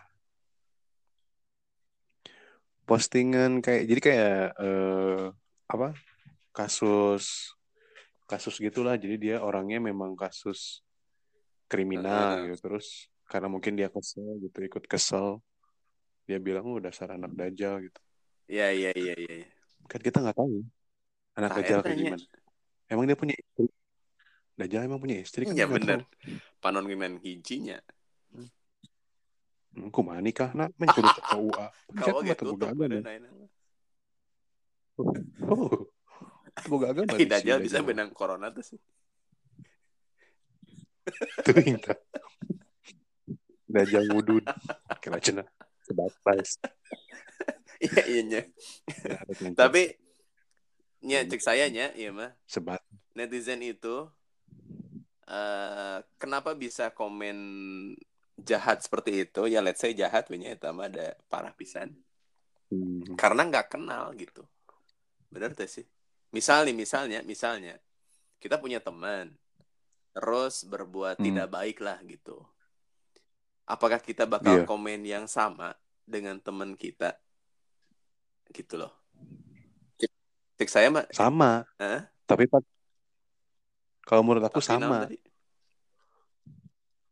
postingan 2.83 3.53
kayak 3.63 3.83
jadi 3.87 4.01
kayak 4.03 4.35
eh, 4.59 5.23
apa 5.67 5.95
kasus 6.57 7.53
kasus 8.25 8.57
gitulah. 8.57 8.97
Jadi 8.97 9.21
dia 9.21 9.37
orangnya 9.45 9.77
memang 9.77 10.17
kasus 10.17 10.81
kriminal 11.69 12.41
Heeh. 12.41 12.57
gitu. 12.57 12.73
Terus 12.73 13.13
karena 13.29 13.53
mungkin 13.53 13.77
dia 13.77 13.93
kesel 13.93 14.41
gitu 14.41 14.59
ikut 14.65 14.89
kesel 14.89 15.43
dia 16.27 16.39
bilang 16.41 16.65
oh 16.67 16.81
dasar 16.81 17.13
anak 17.13 17.37
dajal 17.37 17.85
gitu. 17.85 18.01
Iya 18.49 18.73
iya 18.73 18.91
iya 18.95 19.15
iya 19.15 19.33
iya. 19.45 19.49
kan 19.87 20.03
kita 20.03 20.19
nggak 20.19 20.39
tahu 20.39 20.63
anak 21.39 21.51
Tah, 21.51 21.57
dajal 21.63 21.79
kayak 21.85 21.99
gimana. 21.99 22.25
Emang 22.87 23.05
dia 23.07 23.19
punya 23.19 23.35
istri? 23.35 23.67
Dajal 24.57 24.81
emang 24.89 25.01
punya 25.03 25.17
istri 25.21 25.43
kan 25.47 25.55
Iya 25.55 25.67
bener. 25.71 26.01
Panon 26.59 26.87
gimana 26.87 27.19
hijinya. 27.23 27.79
Hmm, 29.75 29.91
kumaha 29.93 30.23
nikah 30.25 30.51
nak? 30.57 30.73
Kudu 30.75 31.11
ke 31.19 31.23
KUA 31.31 31.67
Kau 32.01 32.09
mah 32.19 32.23
gitu 32.25 32.43
tuh 32.43 32.47
boga 32.57 32.67
agama. 32.73 32.99
pada 33.03 33.29
oh 35.53 35.93
agama 36.57 37.05
Ih, 37.17 37.21
si 37.21 37.25
Dajjal 37.29 37.59
bisa 37.61 37.85
benang 37.85 38.11
corona 38.11 38.49
tuh 38.51 38.65
sih. 38.65 38.81
Teuing 41.45 41.79
tah. 41.79 41.99
Dajjal 43.69 44.09
wudud. 44.11 44.43
Kira 44.99 45.21
cenah. 45.21 45.47
Sebatas. 45.85 46.59
Iya 47.77 48.03
iya 48.09 48.23
nya. 48.25 48.41
Ya, 49.05 49.19
Tapi 49.53 49.83
nya 51.05 51.23
cek 51.23 51.43
saya 51.45 51.69
nya 51.69 51.93
iya 51.93 52.11
mah 52.11 52.33
sebat. 52.49 52.81
netizen 53.13 53.61
itu 53.63 54.09
eh 55.29 55.99
kenapa 56.17 56.57
bisa 56.57 56.91
komen 56.91 57.37
jahat 58.37 58.81
seperti 58.81 59.29
itu 59.29 59.45
ya 59.47 59.61
let's 59.61 59.79
say 59.79 59.93
jahat 59.93 60.27
punya 60.27 60.57
itu 60.57 60.67
mah 60.73 60.89
ada 60.89 61.15
parah 61.29 61.53
pisan 61.53 61.95
Hmm. 62.67 63.15
karena 63.15 63.47
nggak 63.47 63.79
kenal 63.79 64.11
gitu 64.19 64.43
bener 65.31 65.55
tuh 65.55 65.71
sih 65.71 65.87
misal 66.31 66.67
nih 66.67 66.75
misalnya 66.75 67.21
misalnya 67.23 67.79
kita 68.39 68.57
punya 68.57 68.79
teman 68.79 69.33
terus 70.13 70.65
berbuat 70.65 71.17
Hmm. 71.19 71.25
tidak 71.25 71.49
baik 71.49 71.79
lah 71.81 71.99
gitu 72.03 72.41
apakah 73.65 73.99
kita 73.99 74.25
bakal 74.25 74.63
Iya. 74.63 74.67
komen 74.67 75.03
yang 75.03 75.27
sama 75.27 75.75
dengan 76.05 76.39
teman 76.39 76.75
kita 76.75 77.19
gitu 78.49 78.79
loh 78.79 78.95
cek, 80.57 80.71
saya 80.71 80.89
mah 80.89 81.05
Sama. 81.13 81.69
Hah? 81.77 82.09
Tapi 82.25 82.49
Pak 82.49 82.63
kalau 84.07 84.23
menurut 84.23 84.47
aku 84.47 84.63
tapi 84.63 84.71
sama, 84.71 85.05
tadi? 85.05 85.19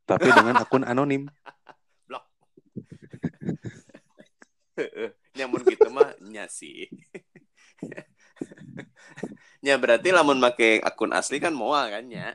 tapi 0.04 0.28
dengan 0.30 0.54
akun 0.56 0.84
anonim. 0.86 1.26
blok 2.08 2.24
nyamun 5.36 5.60
gitu 5.66 5.88
mah 5.90 6.14
nya 6.22 6.46
nya 9.64 9.74
berarti 9.82 10.08
lamun 10.10 10.38
make 10.40 10.82
akun 10.82 11.14
asli 11.14 11.38
kan 11.38 11.54
mual 11.54 11.86
kan 11.88 12.04
nya 12.06 12.34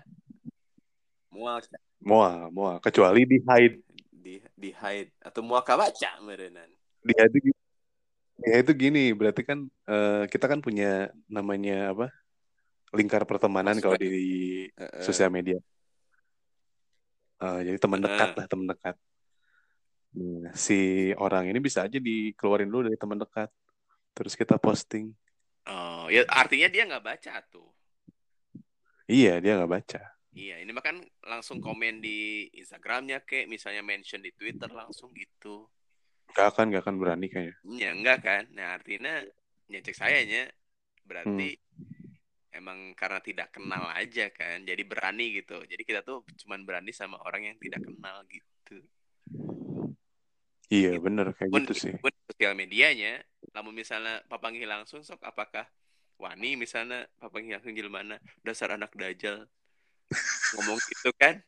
mual 1.29 1.61
Moa, 1.99 2.47
moa. 2.47 2.79
Kecuali 2.79 3.27
di 3.27 3.37
hide. 3.43 3.83
di 4.19 4.39
di 4.55 4.71
hide 4.71 5.15
atau 5.19 5.43
mual 5.43 5.63
kabaca 5.63 6.19
merenan 6.23 6.67
Di 7.03 7.11
hide 7.15 7.35
itu, 7.39 7.51
hide 8.43 8.63
itu 8.63 8.73
gini. 8.75 9.11
Berarti 9.11 9.43
kan 9.43 9.67
eh, 9.67 10.23
kita 10.31 10.47
kan 10.47 10.63
punya 10.63 11.11
namanya 11.27 11.91
apa? 11.91 12.07
Lingkar 12.95 13.27
pertemanan 13.27 13.77
kalau 13.83 13.99
di 13.99 14.67
Heeh. 14.71 15.03
sosial 15.03 15.27
media. 15.27 15.59
Eh, 17.39 17.59
jadi 17.67 17.77
teman 17.79 17.99
dekat 18.03 18.29
lah, 18.35 18.45
teman 18.47 18.67
dekat. 18.67 18.95
Nah, 20.09 20.51
si 20.57 21.11
orang 21.21 21.51
ini 21.51 21.59
bisa 21.61 21.85
aja 21.85 22.01
dikeluarin 22.01 22.67
dulu 22.67 22.89
dari 22.89 22.97
teman 22.99 23.19
dekat. 23.19 23.51
Terus 24.15 24.33
kita 24.35 24.55
posting. 24.55 25.11
Oh 25.69 26.09
ya 26.09 26.25
artinya 26.27 26.67
dia 26.67 26.83
nggak 26.89 27.05
baca 27.05 27.33
tuh 27.47 27.69
Iya, 29.09 29.41
dia 29.41 29.57
nggak 29.57 29.73
baca. 29.73 30.01
iya 30.37 30.61
ini 30.61 30.69
mah 30.69 30.85
kan 30.85 31.01
langsung 31.25 31.57
komen 31.57 31.97
di 31.97 32.45
Instagramnya 32.53 33.25
kek 33.25 33.49
misalnya 33.49 33.81
mention 33.81 34.21
di 34.21 34.29
Twitter 34.37 34.69
langsung 34.69 35.09
gitu 35.17 35.65
Gak 36.29 36.53
akan, 36.53 36.69
gak 36.69 36.85
akan 36.85 36.97
berani 37.01 37.25
kayaknya. 37.25 37.57
Ya 37.65 37.89
enggak 37.89 38.21
kan. 38.21 38.45
Nah, 38.53 38.77
artinya 38.77 39.17
nyecek 39.65 39.97
saya 39.97 40.21
nya 40.29 40.45
berarti 41.01 41.57
emang 42.53 42.93
karena 42.93 43.17
tidak 43.17 43.49
kenal 43.49 43.89
aja 43.89 44.29
kan. 44.29 44.61
Jadi 44.61 44.85
berani 44.85 45.41
gitu. 45.41 45.57
Jadi 45.65 45.81
kita 45.81 46.05
tuh 46.05 46.21
cuman 46.45 46.61
berani 46.69 46.93
sama 46.93 47.17
orang 47.25 47.49
yang 47.49 47.57
tidak 47.57 47.81
kenal 47.81 48.21
gitu. 48.29 48.77
Iya 50.69 50.93
Gitu. 50.93 51.01
bener 51.01 51.25
kayak 51.33 51.49
Mun 51.49 51.61
gitu 51.61 51.73
sih. 51.75 51.91
mun 51.97 52.13
sosial 52.25 52.53
medianya, 52.53 53.19
lamun 53.51 53.73
misalnya 53.73 54.21
papanggih 54.25 54.63
langsung 54.63 55.01
sok 55.01 55.19
apakah 55.19 55.65
wani 56.15 56.53
misalnya 56.53 57.05
papanggih 57.17 57.55
langsung 57.55 57.73
jelmana 57.73 58.15
dasar 58.41 58.71
anak 58.71 58.89
dajal 58.93 59.45
ngomong 60.53 60.77
gitu 60.77 61.09
kan 61.15 61.39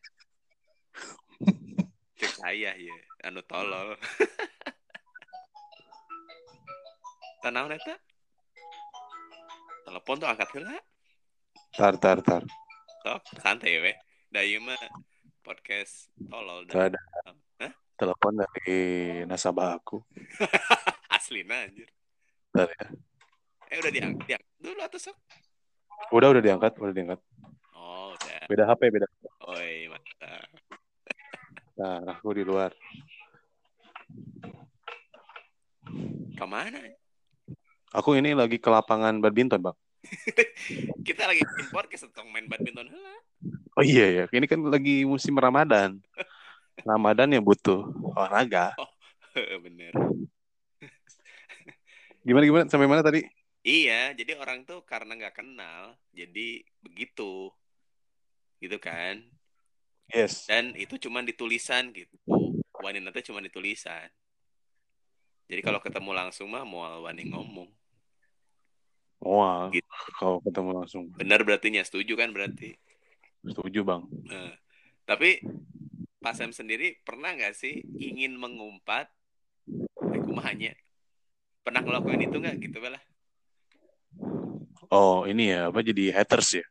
cek 2.15 2.31
saya 2.31 2.71
ya 2.71 2.95
anu 3.21 3.43
tolol 3.43 3.93
tanawan 7.41 7.73
eta 7.73 7.97
telepon 9.83 10.15
tuh 10.17 10.29
angkat 10.29 10.49
heula 10.55 10.77
Tar 11.71 11.95
tar 11.97 12.17
tar. 12.21 12.41
sok 13.01 13.21
santai 13.37 13.77
we 13.77 13.91
da 14.29 14.39
ieu 14.39 14.57
mah 14.57 14.77
podcast 15.41 16.07
tolol 16.23 16.63
dan? 16.65 16.93
Telepon 18.01 18.33
dari 18.33 18.73
nasabah 19.23 19.77
aku. 19.77 20.01
aslina 21.15 21.69
anjir 21.69 21.85
Bentar 22.49 22.73
ya. 22.73 22.85
eh 23.69 23.77
udah 23.77 23.91
diangkat 23.93 24.25
diangkat 24.25 24.49
dulu 24.57 24.81
atau 24.81 24.97
sok 24.97 25.17
Udah 26.09 26.33
udah 26.33 26.41
diangkat, 26.41 26.73
udah 26.81 26.93
diangkat. 26.97 27.19
oh 27.77 28.17
udah 28.17 28.41
Beda 28.49 28.63
HP 28.65 28.81
beda. 28.89 29.07
oi 29.47 29.85
mantap 29.85 30.49
Nah, 31.77 31.97
aku 32.13 32.33
di 32.33 32.43
luar. 32.43 32.73
ke 36.31 36.45
mana 36.45 36.77
Aku 37.91 38.15
ini 38.15 38.31
lagi 38.31 38.55
ke 38.57 38.69
lapangan 38.69 39.19
badminton, 39.19 39.61
Bang. 39.61 39.77
kita 41.07 41.29
lagi 41.29 41.41
podcast 41.69 42.09
tentang 42.09 42.33
main 42.33 42.49
badminton 42.49 42.89
Oh 43.77 43.83
iya 43.85 44.09
ya, 44.09 44.23
ini 44.33 44.45
kan 44.49 44.59
lagi 44.65 45.05
musim 45.05 45.37
Ramadan. 45.37 46.01
Ramadan 46.85 47.33
ya 47.35 47.41
butuh 47.41 47.85
olahraga. 48.15 48.73
bener 49.65 49.93
Gimana 52.21 52.43
gimana 52.45 52.65
sampai 52.69 52.85
mana 52.85 53.01
tadi? 53.01 53.25
Iya, 53.61 54.13
jadi 54.17 54.37
orang 54.37 54.65
tuh 54.65 54.81
karena 54.85 55.13
nggak 55.17 55.37
kenal, 55.41 55.93
jadi 56.13 56.65
begitu, 56.81 57.49
gitu 58.57 58.77
kan? 58.81 59.21
Yes. 60.09 60.45
Dan 60.49 60.73
itu 60.77 60.97
cuma 60.97 61.21
di 61.21 61.33
tulisan 61.33 61.93
gitu. 61.93 62.13
Wanita 62.81 63.13
tuh 63.13 63.33
cuma 63.33 63.41
di 63.41 63.53
tulisan. 63.53 64.09
Jadi 65.45 65.61
kalau 65.61 65.77
ketemu 65.77 66.09
langsung 66.13 66.49
mah 66.49 66.65
mau 66.65 67.05
wani 67.05 67.29
ngomong. 67.29 67.69
Wah, 69.21 69.69
Gitu. 69.69 69.85
kalau 70.17 70.41
ketemu 70.41 70.69
langsung. 70.81 71.03
Benar 71.13 71.45
berarti 71.45 71.69
nya 71.69 71.85
setuju 71.85 72.17
kan 72.17 72.33
berarti. 72.33 72.73
Setuju, 73.45 73.85
Bang. 73.85 74.09
Nah, 74.25 74.57
tapi 75.05 75.41
Pak 76.21 76.37
Sam 76.37 76.53
sendiri 76.53 77.01
pernah 77.01 77.33
nggak 77.33 77.57
sih 77.57 77.81
ingin 77.97 78.37
mengumpat? 78.37 79.09
Aku 79.97 80.29
mah 80.29 80.53
hanya 80.53 80.77
pernah 81.65 81.81
ngelakuin 81.81 82.29
itu 82.29 82.37
nggak 82.37 82.61
gitu 82.61 82.77
lah? 82.85 83.01
Oh, 84.93 85.25
ini 85.25 85.49
ya, 85.49 85.73
apa 85.73 85.81
jadi 85.81 86.13
haters 86.13 86.61
ya? 86.61 86.65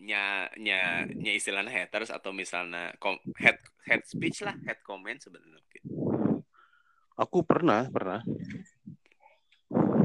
Nya, 0.00 0.48
nya, 0.56 1.04
nya 1.04 1.32
istilahnya 1.36 1.68
haters 1.68 2.08
atau 2.08 2.32
misalnya 2.32 2.96
kom, 2.96 3.20
head, 3.36 3.60
head 3.84 4.00
speech 4.08 4.40
lah, 4.40 4.56
head 4.64 4.80
comment 4.80 5.20
sebenarnya. 5.20 5.60
gitu. 5.68 5.84
Aku 7.20 7.44
pernah, 7.44 7.84
pernah. 7.92 8.24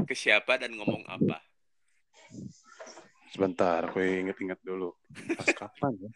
ke 0.04 0.12
siapa 0.18 0.58
dan 0.58 0.74
ngomong 0.74 1.06
apa? 1.06 1.38
Sebentar, 3.30 3.86
aku 3.86 4.02
inget-inget 4.02 4.58
dulu. 4.60 4.92
Pas 5.38 5.48
kapan 5.54 5.94
ya? 6.02 6.10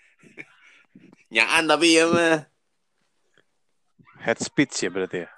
Nyaan 1.38 1.64
tapi 1.70 1.94
ya 1.94 2.10
mah. 2.10 2.53
Head 4.24 4.40
speech 4.40 4.72
ya 4.80 4.88
berarti 4.88 5.28
ya? 5.28 5.30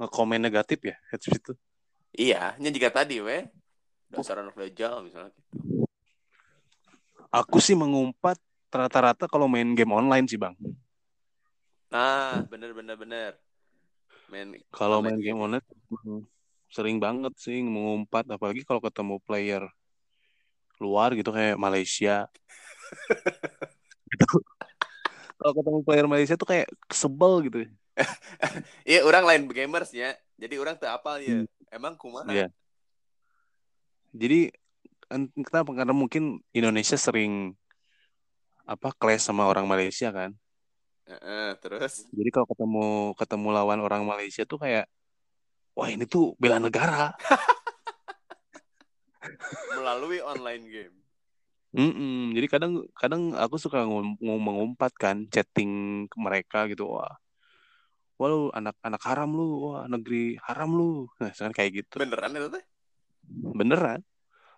Nge-komen 0.00 0.40
negatif 0.40 0.80
ya, 0.80 0.96
head 1.12 1.20
speech 1.20 1.44
itu? 1.44 1.52
Iya, 2.16 2.56
nya 2.56 2.72
juga 2.72 2.88
tadi 2.88 3.20
weh. 3.20 3.44
Dasar 4.08 4.40
anak 4.40 4.56
dajal 4.56 5.04
misalnya 5.04 5.36
gitu. 5.36 5.84
Aku 7.28 7.60
sih 7.60 7.76
mengumpat 7.76 8.40
rata-rata 8.72 9.28
kalau 9.28 9.44
main 9.48 9.72
game 9.76 9.92
online 9.92 10.28
sih, 10.28 10.36
Bang. 10.40 10.56
Nah, 11.92 12.40
bener 12.48 12.72
bener 12.72 12.96
bener. 12.96 13.32
Men, 14.32 14.56
Kalau 14.72 15.04
main 15.04 15.20
game 15.20 15.36
online 15.36 15.60
emang 15.92 16.24
sering 16.72 16.96
banget 16.96 17.36
sih 17.36 17.60
mengumpat 17.60 18.24
apalagi 18.32 18.64
kalau 18.64 18.80
ketemu 18.80 19.20
player 19.20 19.68
luar 20.80 21.12
gitu 21.12 21.36
kayak 21.36 21.60
Malaysia. 21.60 22.32
Kalau 25.42 25.58
ketemu 25.58 25.78
player 25.82 26.06
Malaysia 26.06 26.38
tuh 26.38 26.46
kayak 26.46 26.70
sebel 26.86 27.50
gitu. 27.50 27.66
iya 28.88 29.02
orang 29.02 29.26
lain 29.26 29.42
gamers 29.50 29.90
ya. 29.90 30.14
Jadi 30.38 30.54
orang 30.54 30.78
tuh 30.78 30.86
apal 30.86 31.18
ya. 31.18 31.42
Emang 31.74 31.98
kumaha? 31.98 32.30
Iya. 32.30 32.46
Jadi 34.14 34.54
en- 35.10 35.34
kenapa? 35.42 35.74
Karena 35.74 35.90
mungkin 35.90 36.38
Indonesia 36.54 36.94
sering 36.94 37.58
apa 38.62 38.94
clash 38.94 39.26
sama 39.26 39.50
orang 39.50 39.66
Malaysia 39.66 40.14
kan. 40.14 40.30
Heeh, 41.10 41.58
terus 41.58 42.06
Jadi 42.14 42.30
kalau 42.30 42.46
ketemu 42.46 42.86
ketemu 43.18 43.48
lawan 43.50 43.82
orang 43.82 44.06
Malaysia 44.06 44.46
tuh 44.46 44.62
kayak 44.62 44.86
wah 45.74 45.90
ini 45.90 46.06
tuh 46.06 46.38
bela 46.38 46.62
negara. 46.62 47.10
melalui 49.74 50.22
online 50.22 50.64
game. 50.70 51.01
Mm-mm. 51.72 52.36
Jadi 52.36 52.46
kadang 52.52 52.72
kadang 52.92 53.32
aku 53.32 53.56
suka 53.56 53.88
ngum- 53.88 54.20
ngum- 54.20 54.44
mengumpat 54.44 54.92
kan 54.92 55.24
chatting 55.32 56.04
ke 56.04 56.16
mereka 56.20 56.68
gitu 56.68 56.84
wah. 57.00 57.16
Wah 58.20 58.28
lu 58.28 58.40
anak-anak 58.52 59.02
haram 59.02 59.30
lu, 59.32 59.48
wah 59.72 59.88
negeri 59.88 60.36
haram 60.44 60.68
lu. 60.68 61.08
Nah, 61.16 61.32
misalkan 61.32 61.56
kayak 61.56 61.82
gitu. 61.82 61.96
Beneran 61.96 62.36
itu 62.36 62.48
teh? 62.52 62.64
Beneran. 63.56 64.00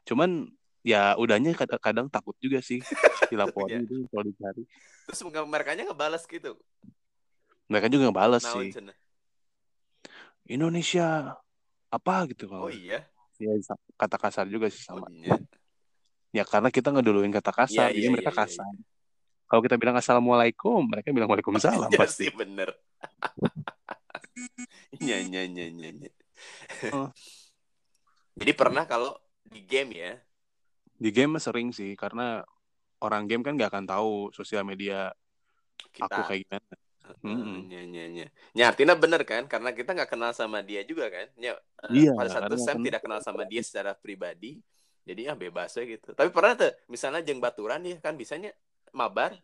Cuman 0.05 0.50
ya 0.85 1.14
udahnya 1.16 1.55
kadang, 1.57 1.81
kadang 1.81 2.07
takut 2.11 2.35
juga 2.42 2.61
sih 2.61 2.83
Iya. 3.24 3.31
dilaporin 3.31 3.87
itu 3.88 4.05
kalau 4.11 4.27
dicari. 4.27 4.62
Terus 5.09 5.20
mereka 5.48 5.70
nya 5.79 5.88
ngebales 5.88 6.27
gitu. 6.29 6.59
Mereka 7.70 7.88
juga 7.88 8.11
ngebales 8.11 8.42
Naon 8.44 8.68
sih. 8.68 8.70
Indonesia 10.44 11.38
apa 11.88 12.29
gitu 12.29 12.50
Oh 12.50 12.68
kalau 12.68 12.68
iya. 12.68 13.07
ya 13.40 13.55
kata 13.96 14.16
kasar 14.20 14.44
juga 14.50 14.68
sih 14.68 14.85
Oh 14.92 14.98
sama. 15.00 15.09
iya. 15.09 15.38
Ya 16.35 16.42
karena 16.42 16.66
kita 16.75 16.90
ngeduluin 16.90 17.31
kata 17.31 17.55
kasar, 17.55 17.94
Iya, 17.94 18.03
jadi 18.03 18.07
iya, 18.11 18.14
mereka 18.18 18.31
iya, 18.35 18.42
iya. 18.42 18.42
kasar. 18.42 18.73
Kalau 19.47 19.61
kita 19.62 19.77
bilang 19.79 19.94
assalamualaikum, 19.94 20.83
mereka 20.83 21.14
bilang 21.14 21.31
waalaikumsalam 21.31 21.94
Iya 21.94 21.99
pasti. 22.03 22.27
bener. 22.35 22.75
Iya, 24.99 25.23
iya. 25.23 25.42
Oh. 26.90 27.11
Jadi 28.35 28.53
pernah 28.55 28.83
kalau 28.83 29.14
di 29.47 29.62
game 29.62 29.94
ya, 29.94 30.12
Di 30.94 31.11
game 31.14 31.38
sering 31.38 31.70
sih, 31.70 31.94
karena 31.94 32.42
orang 32.99 33.31
game 33.31 33.42
kan 33.47 33.55
nggak 33.55 33.70
akan 33.70 33.87
tahu 33.87 34.12
sosial 34.35 34.66
media 34.66 35.14
kita 35.94 36.07
aku 36.11 36.20
kayak 36.31 36.40
gimana. 36.47 36.75
Nya, 37.68 37.83
nya, 37.85 38.05
nya. 38.09 38.27
Nya, 38.57 38.64
artinya 38.73 38.94
bener 38.97 39.23
kan? 39.29 39.44
Karena 39.44 39.70
kita 39.77 39.92
nggak 39.92 40.11
kenal 40.11 40.33
sama 40.33 40.64
dia 40.64 40.81
juga 40.83 41.12
kan? 41.12 41.29
Nya, 41.37 41.53
eh, 41.90 42.09
Iya, 42.09 42.12
pada 42.16 42.31
karena 42.33 42.57
Sam 42.57 42.81
tidak 42.81 43.01
kenal 43.05 43.20
sama 43.20 43.42
dia 43.44 43.61
secara 43.61 43.92
pribadi, 43.92 44.64
jadi 45.05 45.31
ya 45.31 45.35
bebas 45.37 45.77
aja 45.77 45.85
gitu. 45.85 46.12
Tapi 46.12 46.29
pernah 46.33 46.57
tuh, 46.57 46.73
misalnya 46.88 47.21
jeng 47.21 47.38
baturan 47.38 47.85
ya 47.85 47.97
kan 48.01 48.17
bisanya 48.17 48.51
mabar, 48.90 49.37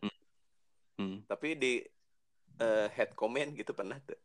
Hmm. 0.97 1.25
tapi 1.25 1.57
di 1.57 1.81
eh, 2.61 2.87
head 2.93 3.17
comment 3.17 3.49
gitu 3.57 3.73
pernah 3.73 3.97
tuh. 4.05 4.17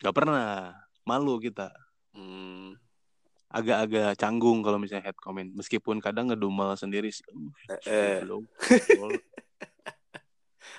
Nggak 0.00 0.14
pernah, 0.16 0.72
malu 1.04 1.36
kita. 1.36 1.68
Hmm, 2.16 2.72
Agak-agak 3.48 4.16
canggung 4.16 4.60
kalau 4.60 4.76
misalnya 4.76 5.08
head 5.08 5.18
comment, 5.20 5.48
meskipun 5.52 6.00
kadang 6.00 6.28
ngedumel 6.28 6.72
sendiri 6.76 7.08
sih. 7.08 7.24
eh, 7.84 8.20
Belum. 8.24 8.44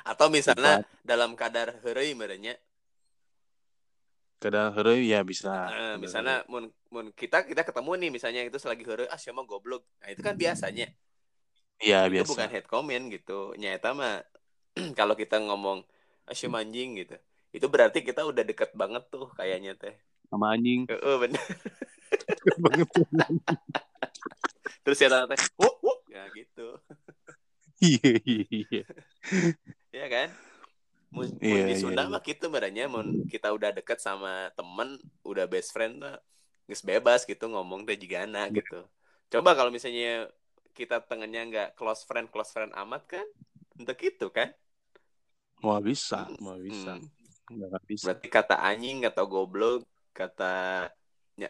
atau 0.09 0.29
misalnya 0.29 0.81
dalam 1.01 1.33
kadar 1.37 1.81
heureuy 1.85 2.13
merenya, 2.13 2.57
Kadang 4.39 4.71
heureuy 4.71 5.11
ya 5.11 5.19
bisa. 5.27 5.67
Eh, 5.67 5.95
misalnya 5.99 6.47
mun, 6.47 6.71
mun 6.89 7.11
kita 7.11 7.43
kita 7.43 7.67
ketemu 7.67 7.91
nih 7.99 8.09
misalnya 8.15 8.41
itu 8.47 8.55
selagi 8.55 8.87
heureuy 8.87 9.07
ah 9.11 9.19
siapa 9.19 9.43
goblok. 9.43 9.83
Nah, 9.99 10.09
itu 10.15 10.23
kan 10.23 10.39
biasanya. 10.39 10.87
Iya 11.79 12.07
itu 12.07 12.13
biasa. 12.19 12.29
bukan 12.35 12.47
head 12.51 12.65
comment 12.67 13.03
gitu 13.07 13.55
nyata 13.55 13.95
mah 13.95 14.19
kalau 14.99 15.15
kita 15.15 15.39
ngomong 15.39 15.83
asyik 16.27 16.51
anjing 16.51 16.99
gitu 16.99 17.15
itu 17.55 17.65
berarti 17.71 18.03
kita 18.03 18.27
udah 18.27 18.43
deket 18.43 18.75
banget 18.75 19.07
tuh 19.09 19.31
kayaknya 19.33 19.73
teh 19.79 19.95
Sama 20.29 20.53
anjing. 20.53 20.85
Heeh, 20.91 21.15
bener 21.23 21.41
banget. 22.59 22.87
terus 24.83 24.99
ya 24.99 25.07
teh 25.25 25.39
wuk 25.55 25.75
wuk 25.81 25.99
ya 26.11 26.23
gitu 26.35 26.67
Iya 27.79 28.11
iya 28.27 28.43
iya. 28.51 28.83
ya 30.03 30.05
kan 30.11 30.27
mun 31.15 31.27
Iya, 31.41 31.63
di 31.67 31.73
iya, 31.77 31.77
Sunda 31.81 32.01
iya. 32.01 32.11
mah 32.11 32.21
gitu 32.21 32.45
mun 32.93 33.07
kita 33.31 33.47
udah 33.57 33.69
deket 33.77 33.97
sama 34.07 34.53
temen 34.57 34.89
udah 35.25 35.45
best 35.49 35.69
friend 35.75 35.93
tuh 36.03 36.15
nggak 36.69 36.81
bebas 36.85 37.19
gitu 37.25 37.45
ngomong 37.53 37.81
teh 37.87 37.97
jigana 37.97 38.39
Iya. 38.49 38.57
gitu 38.57 38.85
coba 39.33 39.49
kalau 39.57 39.71
misalnya 39.73 40.29
kita 40.77 41.01
tengahnya 41.09 41.41
nggak 41.49 41.67
close 41.77 42.05
friend 42.07 42.27
close 42.33 42.51
friend 42.55 42.71
amat 42.77 43.03
kan 43.09 43.25
untuk 43.79 43.97
itu 44.05 44.27
kan 44.37 44.49
Mau 45.63 45.79
bisa, 45.87 46.19
mau 46.43 46.57
bisa. 46.67 46.93
Hmm. 46.95 47.07
nggak 47.49 47.83
bisa 47.89 48.11
Berarti 48.11 48.27
kata 48.35 48.55
anjing 48.69 48.97
atau 49.09 49.25
goblok, 49.33 49.81
kata 50.17 50.45
ny 51.39 51.45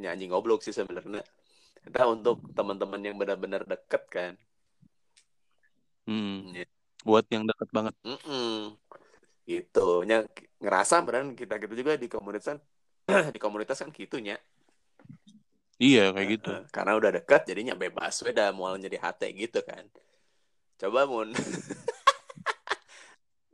ny 0.00 0.06
anjing 0.12 0.30
goblok 0.34 0.60
sih 0.64 0.74
sebenarnya. 0.78 1.22
Kita 1.84 2.02
untuk 2.14 2.36
teman-teman 2.58 3.02
yang 3.06 3.16
benar-benar 3.20 3.62
deket 3.72 4.02
kan. 4.16 4.32
hmm. 6.06 6.54
Iya. 6.54 6.73
Buat 7.04 7.28
yang 7.28 7.44
dekat 7.44 7.68
banget 7.70 7.94
Mm-mm. 8.02 8.74
Gitu. 9.44 9.88
Nya 10.08 10.24
ngerasa 10.56 11.04
beneran 11.04 11.36
kita 11.36 11.60
gitu 11.60 11.76
juga 11.76 12.00
di 12.00 12.08
komunitas 12.08 12.56
di 13.34 13.38
komunitas 13.38 13.76
kan 13.76 13.92
gitunya. 13.92 14.40
iya 15.76 16.08
kayak 16.16 16.28
gitu. 16.40 16.50
Karena 16.72 16.96
udah 16.96 17.12
dekat 17.12 17.44
jadinya 17.44 17.76
bebas 17.76 18.24
we 18.24 18.32
udah 18.32 18.50
mau 18.56 18.72
jadi 18.74 18.96
hati 18.96 19.28
gitu 19.36 19.60
kan. 19.60 19.84
Coba 20.80 21.04
mun 21.04 21.30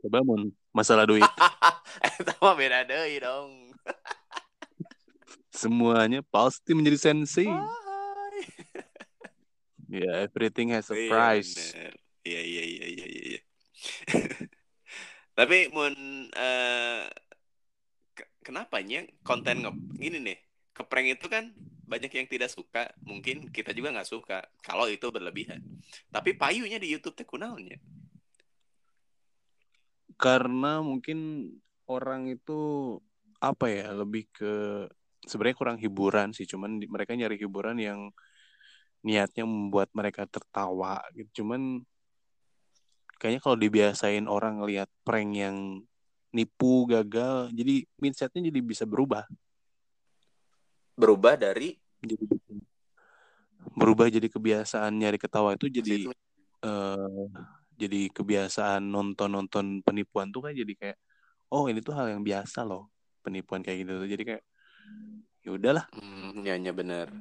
coba 0.01 0.17
mun 0.23 0.55
masalah 0.71 1.03
duit 1.05 1.21
Eta 2.17 2.33
mah 2.39 2.55
beda 2.55 2.87
deui 2.87 3.19
dong. 3.19 3.75
semuanya 5.51 6.23
pasti 6.23 6.71
menjadi 6.71 7.11
sensi 7.11 7.43
ya 9.91 10.23
everything 10.23 10.71
has 10.71 10.87
a 10.87 10.95
Iya, 10.95 11.11
price 11.11 11.75
iya 12.23 12.41
iya 12.41 12.63
iya. 12.63 12.85
iya. 12.87 13.05
Tapi 15.37 15.57
mun 15.73 15.93
eh, 16.35 17.07
ke- 18.13 18.29
kenapanya 18.45 19.07
konten 19.25 19.65
nge 19.65 19.71
gini 19.97 20.19
nih 20.21 20.37
keprank 20.75 21.07
itu 21.19 21.27
kan 21.27 21.51
banyak 21.87 22.11
yang 22.15 22.27
tidak 22.31 22.47
suka 22.47 22.87
mungkin 23.03 23.51
kita 23.51 23.75
juga 23.75 23.91
nggak 23.91 24.09
suka 24.09 24.39
kalau 24.63 24.87
itu 24.87 25.07
berlebihan. 25.11 25.59
Tapi 26.11 26.35
payunya 26.35 26.79
di 26.79 26.87
YouTube 26.93 27.15
teh 27.17 27.27
kunaonnya 27.27 27.79
karena 30.21 30.85
mungkin 30.85 31.49
orang 31.89 32.29
itu 32.29 32.59
apa 33.41 33.65
ya 33.73 33.89
lebih 33.97 34.29
ke 34.29 34.85
sebenarnya 35.25 35.57
kurang 35.57 35.77
hiburan 35.81 36.29
sih 36.37 36.45
cuman 36.45 36.77
mereka 36.85 37.17
nyari 37.17 37.41
hiburan 37.41 37.77
yang 37.81 37.99
niatnya 39.01 39.49
membuat 39.49 39.89
mereka 39.97 40.29
tertawa 40.29 41.01
gitu. 41.17 41.41
Cuman 41.41 41.81
kayaknya 43.21 43.41
kalau 43.45 43.53
dibiasain 43.53 44.25
orang 44.25 44.57
ngelihat 44.57 44.89
prank 45.05 45.37
yang 45.37 45.85
nipu 46.33 46.89
gagal 46.89 47.53
jadi 47.53 47.85
mindsetnya 48.01 48.49
jadi 48.49 48.59
bisa 48.65 48.89
berubah. 48.89 49.29
Berubah 50.97 51.37
dari? 51.37 51.77
Jadi 52.01 52.25
berubah 53.77 54.09
jadi 54.09 54.25
kebiasaan 54.25 54.97
nyari 54.97 55.21
ketawa 55.21 55.53
itu 55.53 55.69
jadi 55.69 56.09
eh 56.65 57.25
jadi 57.77 58.09
kebiasaan 58.09 58.81
nonton-nonton 58.89 59.85
penipuan 59.85 60.33
tuh 60.33 60.49
kan 60.49 60.57
jadi 60.57 60.73
kayak 60.73 60.97
oh 61.53 61.69
ini 61.69 61.85
tuh 61.85 61.93
hal 61.93 62.09
yang 62.09 62.25
biasa 62.25 62.65
loh 62.65 62.89
penipuan 63.21 63.61
kayak 63.61 63.85
gitu. 63.85 64.01
Tuh 64.01 64.09
jadi 64.09 64.23
kayak 64.25 64.43
ya 65.45 65.49
udahlah. 65.53 65.85
Hmm, 65.93 66.41
ya 66.41 66.57
ya 66.57 66.73
bener 66.73 67.13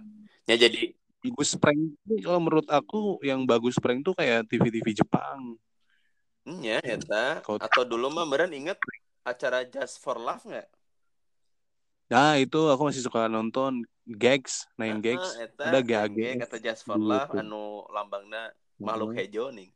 ya 0.51 0.57
jadi 0.57 0.91
bagus 1.23 1.55
prank 1.55 1.95
kalau 2.25 2.41
menurut 2.43 2.67
aku 2.67 3.23
yang 3.23 3.47
bagus 3.47 3.79
prank 3.79 4.03
tuh 4.03 4.19
kayak 4.19 4.49
TV-TV 4.51 4.99
Jepang 4.99 5.55
hmm, 6.47 6.61
ya 6.63 6.79
eta 6.81 7.45
Kalau- 7.45 7.61
atau 7.61 7.83
dulu 7.85 8.09
mah 8.13 8.25
beren 8.29 8.53
inget 8.55 8.79
acara 9.27 9.65
Just 9.67 10.01
for 10.01 10.17
Love 10.17 10.45
nggak? 10.47 10.69
Nah 12.11 12.35
itu 12.41 12.61
aku 12.71 12.91
masih 12.91 13.07
suka 13.07 13.31
nonton 13.31 13.87
Gags 14.07 14.67
Nine 14.75 14.99
Gags. 14.99 15.39
Ah, 15.39 15.47
eta 15.47 15.65
ada 15.71 15.79
yang 15.79 15.87
GAG 15.87 16.19
kata 16.43 16.57
Just 16.59 16.83
for 16.89 16.99
di 16.99 17.07
Love 17.07 17.31
anu 17.39 17.87
lambangna 17.95 18.51
makhluk 18.81 19.15
Heeh. 19.15 19.29
hejo 19.29 19.53
nih. 19.53 19.71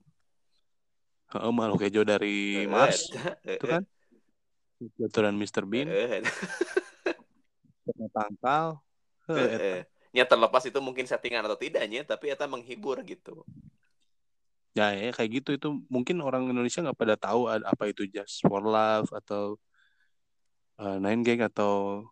Heeh, 1.35 1.51
makhluk 1.51 1.81
hijau 1.83 2.05
dari 2.07 2.63
Mars. 2.71 3.11
Itu 3.43 3.67
kan? 3.67 3.83
Keturunan 4.79 5.35
Mr. 5.35 5.65
Bean. 5.67 5.91
Tangkal. 8.15 8.79
Heh, 9.27 9.47
eta. 9.51 9.79
Ya 10.15 10.23
terlepas 10.23 10.63
itu 10.63 10.79
mungkin 10.79 11.11
settingan 11.11 11.43
atau 11.43 11.59
tidaknya, 11.59 12.07
tapi 12.07 12.31
eta 12.31 12.47
menghibur 12.47 13.03
gitu. 13.03 13.43
Ya 14.75 14.91
ya 14.91 15.15
kayak 15.15 15.31
gitu 15.39 15.51
itu 15.55 15.69
mungkin 15.87 16.19
orang 16.19 16.51
Indonesia 16.51 16.83
nggak 16.83 16.99
pada 16.99 17.15
tahu 17.15 17.47
apa 17.47 17.85
itu 17.87 18.11
Just 18.11 18.43
for 18.43 18.59
Love 18.59 19.07
atau 19.15 19.55
uh, 20.83 20.99
Nine 20.99 21.23
Gag 21.23 21.47
atau 21.47 22.03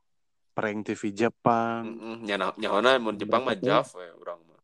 prank 0.55 0.87
TV 0.87 1.11
Jepang 1.11 1.91
Heeh, 1.91 2.17
nya 2.23 2.39
na- 2.39 2.55
nyawana 2.55 3.03
mun 3.03 3.19
Jepang 3.19 3.43
mah 3.43 3.59
Jav 3.59 3.91
we 3.99 4.07
urang 4.15 4.39
mah. 4.47 4.63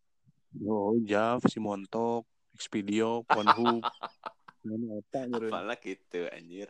oh 0.63 0.95
Jav 1.03 1.43
si 1.51 1.59
Montok 1.59 2.23
Expedio 2.55 3.27
Pornhub? 3.27 3.83
Apalah 5.49 5.79
gitu 5.81 6.29
anjir. 6.29 6.69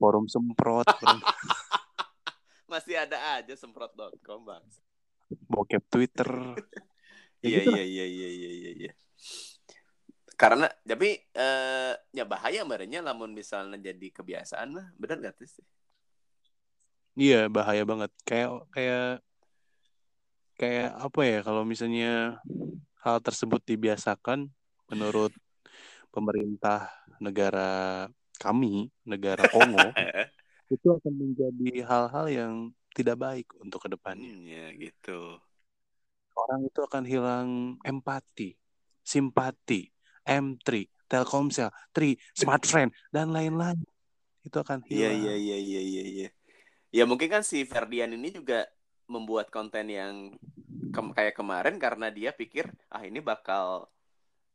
forum 0.00 0.24
semprot 0.24 0.86
Masih 2.70 2.94
ada 2.96 3.18
aja 3.36 3.52
semprot.com, 3.58 4.40
Bang. 4.46 4.62
bokep 5.50 5.82
Twitter 5.90 6.30
Ya 7.42 7.48
Iya 7.48 7.58
gitu 7.64 7.70
iya 7.72 7.84
iya 7.84 8.04
iya 8.06 8.28
iya 8.30 8.50
iya 8.52 8.70
iya. 8.76 8.92
Karena 10.40 10.66
tapi 10.88 11.20
eh 11.36 11.92
ya 12.16 12.24
bahaya 12.24 12.64
merenya 12.64 13.04
lamun 13.04 13.36
misalnya 13.36 13.76
jadi 13.76 14.08
kebiasaan 14.08 14.68
mah, 14.72 14.86
bener 14.96 15.20
gak 15.20 15.36
sih? 15.44 15.60
iya 17.20 17.50
bahaya 17.52 17.82
banget 17.84 18.10
kayak 18.24 18.48
kayak 18.72 19.20
kayak 20.56 20.88
apa 20.96 21.20
ya 21.28 21.38
kalau 21.44 21.62
misalnya 21.68 22.40
hal 23.04 23.20
tersebut 23.20 23.60
dibiasakan 23.64 24.48
menurut 24.88 25.32
pemerintah 26.08 26.88
negara 27.20 28.08
kami 28.40 28.88
negara 29.04 29.44
Kongo 29.52 29.92
itu 30.74 30.86
akan 30.88 31.12
menjadi 31.12 31.84
hal-hal 31.84 32.26
yang 32.32 32.54
tidak 32.96 33.16
baik 33.20 33.46
untuk 33.62 33.86
ke 33.86 33.88
depannya. 33.90 34.30
Hmm, 34.30 34.46
ya 34.46 34.66
gitu. 34.74 35.38
Orang 36.34 36.66
itu 36.66 36.80
akan 36.82 37.04
hilang 37.06 37.48
empati, 37.86 38.54
simpati, 39.02 39.90
M3, 40.26 40.86
Telkomsel, 41.06 41.70
Tri, 41.90 42.14
Smartfriend, 42.32 42.90
dan 43.10 43.32
lain-lain. 43.34 43.80
Itu 44.40 44.60
akan 44.62 44.84
Iya 44.86 45.10
hilang. 45.12 45.20
iya 45.20 45.34
iya 45.36 45.58
iya 45.58 45.80
iya 45.82 46.04
iya. 46.04 46.28
Ya 46.90 47.04
mungkin 47.06 47.30
kan 47.30 47.42
si 47.46 47.62
Ferdian 47.62 48.10
ini 48.14 48.34
juga 48.34 48.66
membuat 49.06 49.50
konten 49.50 49.86
yang 49.90 50.34
ke- 50.90 51.14
kayak 51.14 51.34
kemarin 51.38 51.78
karena 51.78 52.10
dia 52.10 52.30
pikir 52.34 52.66
ah 52.90 53.02
ini 53.06 53.22
bakal 53.22 53.86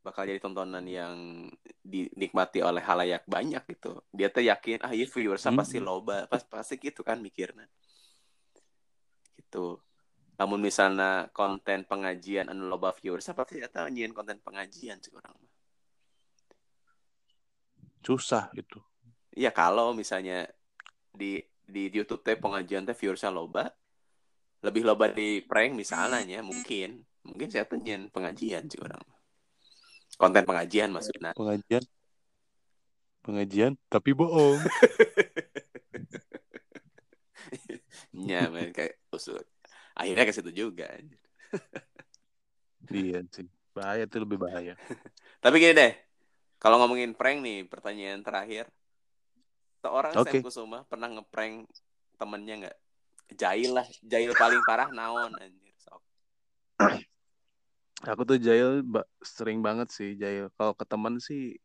bakal 0.04 0.22
jadi 0.22 0.38
tontonan 0.38 0.84
yang 0.86 1.48
dinikmati 1.82 2.60
oleh 2.62 2.84
halayak 2.84 3.24
banyak 3.26 3.64
gitu. 3.72 4.00
Dia 4.12 4.28
tuh 4.30 4.44
yakin 4.44 4.84
ah 4.84 4.92
iya 4.92 5.08
viewersnya 5.08 5.50
Hmm. 5.50 5.60
pasti 5.60 5.78
loba, 5.80 6.28
pas 6.28 6.44
pasti 6.44 6.76
gitu 6.78 7.00
kan 7.02 7.18
mikirnya. 7.18 7.66
Gitu. 9.36 9.80
Namun 10.36 10.60
misalnya 10.60 11.32
konten 11.32 11.88
pengajian 11.88 12.52
anu 12.52 12.68
loba 12.68 12.92
viewersnya 12.92 13.32
pasti 13.32 13.64
eta 13.64 13.88
nyian 13.88 14.12
konten 14.12 14.36
pengajian 14.44 15.00
sih 15.00 15.10
orang. 15.16 15.32
mah. 15.32 15.55
Susah 18.06 18.54
itu. 18.54 18.78
Iya 19.34 19.50
kalau 19.50 19.90
misalnya 19.90 20.46
di 21.10 21.42
di 21.66 21.90
YouTube 21.90 22.22
teh 22.22 22.38
pengajian 22.38 22.86
teh 22.86 22.94
viewersnya 22.94 23.34
loba, 23.34 23.66
lebih 24.62 24.86
loba 24.86 25.10
di 25.10 25.42
prank 25.42 25.74
misalnya 25.74 26.22
nya, 26.22 26.38
mungkin 26.46 27.02
mungkin 27.26 27.50
saya 27.50 27.66
tuh 27.66 27.82
nyian 27.82 28.06
pengajian 28.14 28.70
sih 28.70 28.78
orang. 28.78 29.02
Konten 30.14 30.46
pengajian 30.46 30.94
maksudnya. 30.94 31.34
Pengajian. 31.34 31.82
Pengajian, 33.26 33.74
tapi 33.90 34.14
bohong. 34.14 34.62
Nya 38.16 38.46
men 38.48 38.70
kayak 38.70 39.02
usul. 39.10 39.42
Akhirnya 39.98 40.24
ke 40.24 40.32
situ 40.32 40.54
juga. 40.54 40.86
iya 42.94 43.20
sih. 43.34 43.50
Bahaya 43.74 44.08
itu 44.08 44.16
lebih 44.22 44.40
bahaya. 44.40 44.78
Tapi 45.44 45.60
gini 45.60 45.76
deh, 45.76 45.92
kalau 46.56 46.80
ngomongin 46.80 47.12
prank 47.12 47.40
nih, 47.40 47.64
pertanyaan 47.64 48.20
terakhir. 48.20 48.66
Seorang 49.80 50.12
Oke. 50.16 50.30
Sam 50.32 50.42
Kusuma 50.42 50.78
pernah 50.84 51.06
ngeprank 51.06 51.68
temennya 52.16 52.54
nggak? 52.66 52.76
Jail 53.34 53.70
lah, 53.74 53.86
jail 54.00 54.32
paling 54.32 54.62
parah 54.62 54.88
naon 54.88 55.34
anjir. 55.36 55.74
Sok. 55.76 56.02
Aku 58.06 58.22
tuh 58.22 58.38
Jail 58.38 58.84
ba- 58.84 59.08
sering 59.18 59.60
banget 59.60 59.90
sih 59.90 60.14
Jail. 60.14 60.46
Kalau 60.54 60.72
ke 60.72 60.84
teman 60.86 61.18
sih 61.18 61.58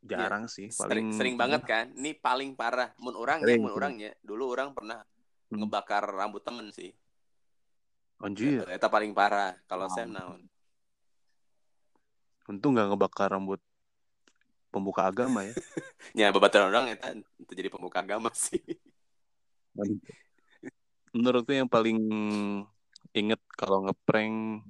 jarang 0.00 0.48
sih. 0.48 0.72
Sering, 0.72 0.88
Paling 0.88 1.06
sering 1.12 1.34
banget 1.36 1.62
kan? 1.62 1.86
Ini 1.92 2.18
paling 2.18 2.56
parah. 2.56 2.90
Mun 2.98 3.14
orangnya, 3.14 3.46
Sering, 3.46 3.60
mun 3.62 3.70
sering. 3.70 3.78
orangnya. 3.78 4.10
Dulu 4.24 4.44
orang 4.48 4.72
pernah 4.72 4.98
Hmm. 5.50 5.62
ngebakar 5.62 6.06
rambut 6.08 6.42
temen 6.42 6.70
sih. 6.70 6.90
Anjir. 8.18 8.64
Eta 8.66 8.86
paling 8.86 9.12
parah. 9.12 9.54
Kalau 9.66 9.86
Wow. 9.86 9.94
Sam 9.94 10.10
naon? 10.10 10.40
Untung 12.46 12.74
gak 12.74 12.90
ngebakar 12.90 13.30
rambut 13.30 13.62
pembuka 14.70 15.04
agama 15.04 15.44
ya. 15.44 15.54
Ya 16.16 16.26
babaturan 16.32 16.70
orang 16.70 16.94
eta 16.94 17.12
itu 17.12 17.52
jadi 17.52 17.68
pemuka 17.68 18.00
agama 18.00 18.30
sih. 18.38 18.62
Menurutku 21.10 21.50
yang 21.50 21.68
paling 21.68 21.98
inget 23.10 23.42
kalau 23.58 23.82
ngeprank 23.84 24.62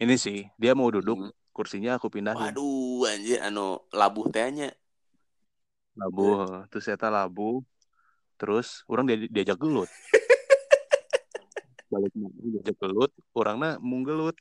ini 0.00 0.16
sih 0.16 0.48
dia 0.56 0.72
mau 0.72 0.88
duduk 0.88 1.20
Hmm. 1.20 1.32
kursinya 1.54 1.94
aku 1.94 2.10
pindahin. 2.10 2.50
Waduh, 2.50 3.06
anjir 3.06 3.38
anu 3.38 3.78
labuh 3.94 4.26
tehnya. 4.28 4.74
labu 5.94 6.42
terus 6.66 6.90
eta 6.90 7.06
labu 7.06 7.62
terus 8.34 8.82
orang 8.90 9.06
dia, 9.06 9.30
diajak 9.30 9.54
gelut 9.54 9.86
balik 11.94 12.10
diajak 12.10 12.74
gelut 12.82 13.14
orangnya 13.30 13.78
mung 13.78 14.02
gelut 14.02 14.34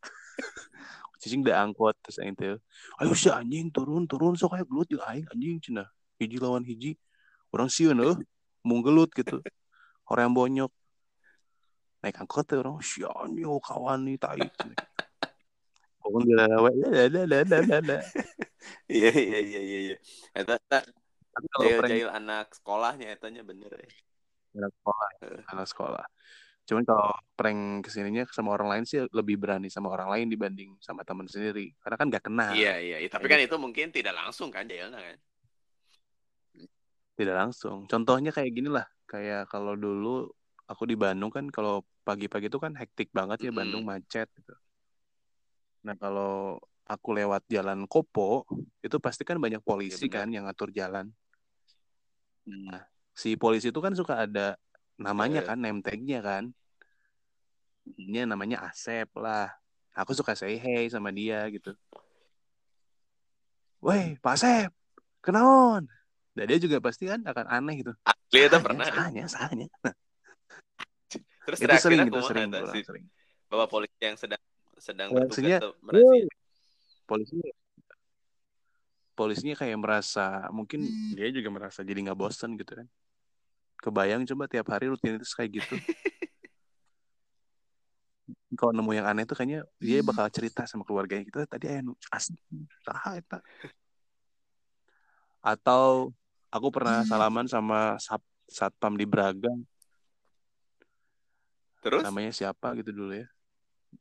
cicing 1.23 1.39
udah 1.47 1.63
angkot 1.63 1.95
terus 2.03 2.19
aing 2.19 2.35
teh 2.35 2.59
ayo 2.99 3.11
si 3.15 3.31
anjing 3.31 3.71
turun 3.71 4.03
turun. 4.03 4.35
Sok 4.35 4.59
kayak 4.59 4.67
gelut 4.67 4.87
ya 4.91 4.99
aing 5.07 5.23
anjing 5.31 5.63
cina. 5.63 5.87
Hiji 6.19 6.37
lawan 6.43 6.67
hiji. 6.67 6.99
Orang 7.55 7.71
sieun 7.71 7.95
eueuh 8.03 8.19
mung 8.67 8.83
gelut 8.83 9.07
gitu. 9.15 9.39
Orang 10.11 10.35
bonyok. 10.35 10.71
Naik 12.03 12.19
angkot 12.19 12.43
tuh 12.43 12.59
orang. 12.59 12.83
Si 12.83 13.07
anjing 13.07 13.47
oh, 13.47 13.63
kawan 13.63 14.03
nih 14.03 14.19
tai 14.19 14.43
Pokoknya 16.03 16.51
dia 16.51 17.15
lewe, 17.15 17.97
Iya 18.91 19.11
iya 19.15 19.39
iya 19.39 19.61
iya 19.63 19.79
iya. 19.87 19.97
Eta 20.35 20.59
jail-jail 21.63 22.11
anak 22.11 22.51
sekolahnya 22.53 23.15
etanya 23.15 23.41
bener 23.47 23.71
ya. 23.71 23.87
Anak 24.59 24.71
sekolah, 24.75 25.09
anak 25.49 25.67
sekolah. 25.71 26.05
Cuman 26.63 26.83
kalau 26.87 27.11
prank 27.35 27.83
ke 27.83 27.89
sininya 27.91 28.23
sama 28.31 28.55
orang 28.55 28.69
lain 28.71 28.83
sih 28.87 29.03
lebih 29.11 29.35
berani 29.35 29.67
sama 29.67 29.91
orang 29.91 30.07
lain 30.15 30.27
dibanding 30.31 30.79
sama 30.79 31.03
teman 31.03 31.27
sendiri. 31.27 31.75
Karena 31.83 31.95
kan 31.99 32.07
gak 32.07 32.25
kenal. 32.31 32.55
Iya 32.55 32.79
iya. 32.79 32.97
Tapi 33.11 33.27
kan 33.27 33.39
itu 33.43 33.55
mungkin 33.59 33.91
tidak 33.91 34.15
langsung 34.15 34.47
kan 34.47 34.63
jailnya 34.63 34.95
kan. 34.95 35.17
Tidak 37.13 37.35
langsung. 37.35 37.85
Contohnya 37.91 38.31
kayak 38.31 38.51
gini 38.55 38.71
lah. 38.71 38.87
Kayak 39.03 39.51
kalau 39.51 39.75
dulu 39.75 40.31
aku 40.65 40.87
di 40.87 40.95
Bandung 40.95 41.29
kan 41.29 41.51
kalau 41.51 41.83
pagi-pagi 42.07 42.47
itu 42.47 42.59
kan 42.59 42.73
hektik 42.75 43.11
banget 43.11 43.43
ya 43.43 43.43
mm 43.43 43.49
-hmm. 43.51 43.59
Bandung 43.59 43.83
macet 43.83 44.27
gitu. 44.31 44.55
Nah 45.83 45.95
kalau 45.99 46.63
aku 46.87 47.09
lewat 47.15 47.43
jalan 47.51 47.87
Kopo 47.87 48.47
itu 48.79 48.97
pasti 48.99 49.23
kan 49.27 49.39
banyak 49.39 49.63
polisi 49.63 50.07
ya, 50.07 50.23
kan 50.23 50.27
yang 50.31 50.47
ngatur 50.47 50.71
jalan. 50.71 51.11
Nah 52.47 52.83
si 53.13 53.35
polisi 53.37 53.69
itu 53.69 53.79
kan 53.79 53.93
suka 53.93 54.25
ada 54.25 54.57
namanya 54.97 55.41
ya. 55.43 55.47
kan 55.53 55.57
name 55.59 55.81
tag-nya 55.81 56.19
kan. 56.23 56.53
Ini 57.97 58.25
namanya 58.29 58.63
Asep 58.67 59.11
lah. 59.19 59.51
Aku 59.93 60.15
suka 60.17 60.33
say 60.33 60.57
hey 60.57 60.89
sama 60.89 61.13
dia 61.13 61.45
gitu. 61.53 61.75
Woi 63.83 64.15
Pak 64.23 64.33
Asep, 64.39 64.71
kenaon? 65.19 65.85
Dan 66.33 66.45
dia 66.49 66.57
juga 66.57 66.81
pasti 66.81 67.05
kan 67.05 67.21
akan 67.21 67.45
aneh 67.45 67.83
gitu. 67.83 67.93
Asli 68.07 68.47
itu 68.47 68.57
pernah. 68.57 68.87
Sahanya, 68.89 69.25
sahanya. 69.29 69.67
Terus 71.43 71.59
itu 71.59 71.75
sering, 71.77 72.07
itu 72.07 72.19
sering, 72.23 72.49
sering. 72.87 73.05
Bapak 73.51 73.67
polisi 73.69 73.99
yang 74.01 74.17
sedang 74.17 74.41
sedang 74.79 75.09
bertugas 75.13 75.61
merazia. 75.83 76.27
Polisinya 77.03 77.51
polisinya 79.13 79.55
kayak 79.55 79.77
merasa 79.77 80.49
mungkin 80.49 80.89
hmm. 80.89 81.13
dia 81.13 81.29
juga 81.29 81.49
merasa 81.53 81.85
jadi 81.85 81.99
nggak 82.09 82.17
bosan 82.17 82.57
gitu 82.57 82.81
kan. 82.81 82.87
Kebayang 83.83 84.23
coba 84.23 84.47
tiap 84.47 84.71
hari 84.71 84.87
rutinitas 84.87 85.35
kayak 85.35 85.59
gitu. 85.59 85.75
Kalau 88.55 88.71
nemu 88.71 88.95
yang 88.95 89.03
aneh 89.03 89.27
tuh 89.27 89.35
kayaknya 89.35 89.67
dia 89.83 89.99
hmm. 89.99 90.07
bakal 90.07 90.31
cerita 90.31 90.63
sama 90.63 90.87
keluarganya 90.87 91.27
kita 91.27 91.43
tadi 91.43 91.67
ayah 91.67 91.83
asli 92.07 92.39
sah 92.87 93.19
eta. 93.19 93.43
Atau 95.43 96.15
aku 96.47 96.71
pernah 96.71 97.03
hmm. 97.03 97.09
salaman 97.11 97.45
sama 97.51 97.99
sat 97.99 98.23
satpam 98.47 98.95
di 98.95 99.03
Braga. 99.03 99.51
Terus? 101.83 101.99
Namanya 101.99 102.31
siapa 102.31 102.71
gitu 102.79 102.95
dulu 102.95 103.19
ya 103.19 103.27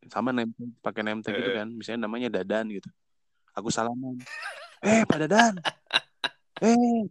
sama 0.08 0.30
name 0.32 0.52
pakai 0.80 1.02
name 1.04 1.20
tag 1.20 1.36
gitu 1.36 1.52
kan 1.52 1.68
misalnya 1.68 2.08
namanya 2.08 2.28
Dadan 2.32 2.66
gitu 2.72 2.88
aku 3.52 3.68
salaman 3.68 4.16
eh 4.80 5.04
Pak 5.04 5.18
Dadan 5.26 5.54
eh 6.64 7.04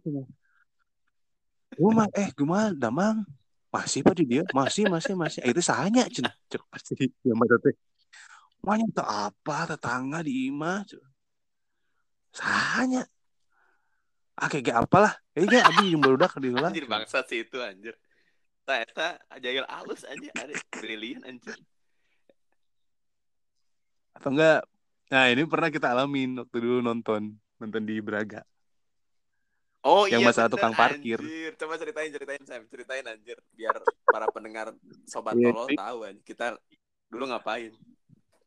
Guma, 1.76 2.04
eh 2.12 2.28
gimana 2.36 2.76
damang 2.76 3.24
masih 3.72 4.04
pak 4.04 4.20
dia 4.20 4.44
masih 4.52 4.84
masih 4.92 5.16
masih. 5.16 5.40
Eh, 5.40 5.50
itu 5.56 5.64
sahanya 5.64 6.04
cina 6.12 6.28
cek 6.52 6.60
pasti 6.68 7.08
yang 7.24 7.40
mata 7.40 7.56
teh 7.56 7.72
tak 8.92 9.08
apa 9.08 9.56
tetangga 9.74 10.20
di 10.20 10.52
ima 10.52 10.84
sahanya. 12.30 13.08
Ah 14.36 14.48
kayak 14.48 14.84
apalah 14.84 15.16
eh 15.32 15.48
ya 15.48 15.64
abi 15.64 15.96
yang 15.96 16.04
baru 16.04 16.20
dak 16.20 16.36
di 16.36 16.52
anjir 16.52 16.84
bangsa 16.84 17.24
sih 17.24 17.48
itu 17.48 17.56
anjir. 17.64 17.96
Tak 18.68 19.24
ajail 19.32 19.64
alus 19.66 20.04
aja 20.04 20.30
ada 20.36 20.52
brilian 20.68 21.24
anjir. 21.24 21.56
Atau 24.12 24.36
enggak 24.36 24.68
nah 25.08 25.28
ini 25.28 25.44
pernah 25.44 25.68
kita 25.68 25.92
alamin 25.92 26.40
waktu 26.40 26.56
dulu 26.56 26.80
nonton 26.80 27.36
nonton 27.60 27.82
di 27.84 28.00
Braga 28.00 28.44
Oh 29.82 30.06
yang 30.06 30.22
iya 30.22 30.30
masalah 30.30 30.46
tukang 30.46 30.70
parkir. 30.78 31.18
Anjir. 31.18 31.58
Coba 31.58 31.74
ceritain 31.74 32.10
ceritain 32.14 32.42
Sam, 32.46 32.62
ceritain 32.70 33.02
anjir 33.02 33.34
biar 33.50 33.82
para 34.06 34.30
pendengar 34.30 34.70
sobat 35.10 35.34
yeah, 35.34 35.50
tolol 35.50 35.68
tahu 35.74 35.98
anjir. 36.06 36.22
kita 36.22 36.54
dulu 37.10 37.26
ngapain. 37.26 37.74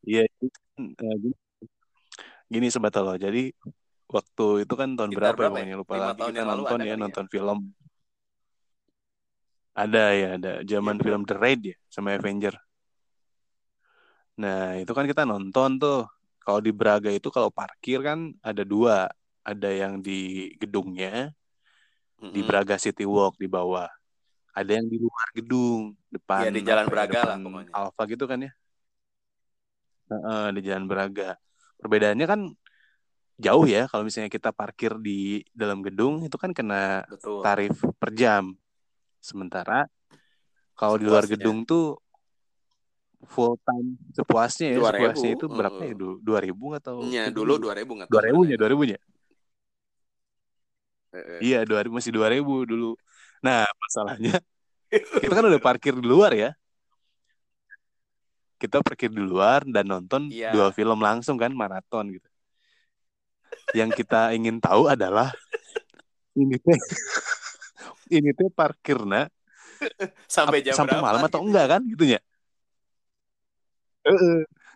Iya, 0.00 0.24
yeah, 0.24 1.16
gini, 1.20 1.36
gini 2.48 2.66
sobat 2.72 2.96
tolol. 2.96 3.20
Jadi 3.20 3.52
waktu 4.08 4.46
itu 4.64 4.74
kan 4.80 4.96
tahun 4.96 5.12
berapa, 5.12 5.36
berapa 5.36 5.60
ya? 5.60 5.76
lupa 5.76 5.94
lagi 6.00 6.20
kita 6.24 6.44
nonton 6.48 6.78
ya, 6.80 6.88
ya 6.88 6.96
nonton 6.96 7.26
film. 7.28 7.58
Ada 9.76 10.04
ya, 10.16 10.28
ada 10.40 10.52
zaman 10.64 10.96
ya, 10.96 11.02
film 11.04 11.22
The 11.28 11.36
Raid 11.36 11.60
ya 11.68 11.76
sama 11.92 12.16
Avenger. 12.16 12.56
Nah, 14.40 14.80
itu 14.80 14.92
kan 14.96 15.04
kita 15.04 15.28
nonton 15.28 15.76
tuh. 15.76 16.08
Kalau 16.46 16.62
di 16.62 16.70
Braga 16.70 17.10
itu 17.10 17.26
kalau 17.28 17.50
parkir 17.50 18.00
kan 18.00 18.30
ada 18.40 18.62
dua. 18.62 19.10
Ada 19.46 19.70
yang 19.70 20.02
di 20.02 20.50
gedungnya, 20.58 21.30
mm-hmm. 22.18 22.34
di 22.34 22.40
Braga 22.42 22.74
City 22.82 23.06
Walk 23.06 23.38
di 23.38 23.46
bawah. 23.46 23.86
Ada 24.50 24.82
yang 24.82 24.90
di 24.90 24.98
luar 24.98 25.28
gedung, 25.30 25.94
depan. 26.10 26.48
Iya, 26.48 26.50
di 26.50 26.62
Jalan 26.66 26.86
ya, 26.88 26.90
Braga 26.90 27.20
lah 27.22 27.36
pokoknya. 27.38 27.70
Alfa 27.70 28.02
gitu 28.10 28.24
kan 28.26 28.38
ya. 28.42 28.52
Uh, 30.10 30.48
di 30.50 30.60
Jalan 30.66 30.90
Braga. 30.90 31.38
Perbedaannya 31.78 32.26
kan 32.26 32.40
jauh 33.38 33.66
ya. 33.70 33.86
Kalau 33.86 34.02
misalnya 34.02 34.32
kita 34.32 34.50
parkir 34.50 34.98
di 34.98 35.46
dalam 35.54 35.84
gedung, 35.86 36.26
itu 36.26 36.34
kan 36.34 36.50
kena 36.50 37.06
Betul. 37.06 37.46
tarif 37.46 37.76
per 38.02 38.10
jam. 38.16 38.56
Sementara 39.22 39.86
kalau 40.76 41.00
di 41.00 41.04
luar 41.08 41.24
gedung 41.24 41.64
tuh 41.64 41.96
full 43.24 43.56
time 43.64 43.96
sepuasnya 44.12 44.76
ya 44.76 44.78
2000, 44.78 44.92
sepuasnya 44.92 45.30
itu 45.32 45.46
berapa 45.48 45.80
ya 45.82 45.94
dua 45.98 46.38
ribu 46.44 46.66
atau 46.76 46.94
ya 47.08 47.32
dulu 47.32 47.56
dua 47.56 47.74
ribu 47.74 47.96
nggak 47.96 48.08
dua 48.12 48.22
ribu 48.22 48.40
ya 48.44 48.56
dua 48.60 48.68
ribu 48.70 48.82
ya 48.84 48.98
iya 51.40 51.62
dua 51.64 51.84
masih 51.88 52.12
dua 52.12 52.32
ribu 52.32 52.64
dulu. 52.64 52.96
Nah 53.44 53.64
masalahnya 53.66 54.40
kita 55.22 55.32
kan 55.34 55.46
udah 55.46 55.60
parkir 55.62 55.94
di 55.96 56.06
luar 56.06 56.32
ya. 56.32 56.50
Kita 58.56 58.80
parkir 58.80 59.12
di 59.12 59.20
luar 59.20 59.68
dan 59.68 59.84
nonton 59.84 60.32
yeah. 60.32 60.52
dua 60.52 60.72
film 60.72 60.96
langsung 61.00 61.36
kan 61.36 61.52
maraton 61.52 62.16
gitu. 62.16 62.28
Yang 63.76 64.04
kita 64.04 64.32
ingin 64.32 64.62
tahu 64.62 64.88
adalah 64.88 65.32
ini 66.36 66.56
teh 66.60 66.78
ini 68.16 68.30
teh 68.32 68.48
parkirnya 68.52 69.28
sampai 70.24 70.64
jam 70.64 70.72
sampai 70.72 71.00
malam 71.00 71.20
atau 71.20 71.40
gitu. 71.44 71.46
enggak 71.52 71.66
kan 71.76 71.80
gitunya? 71.84 72.20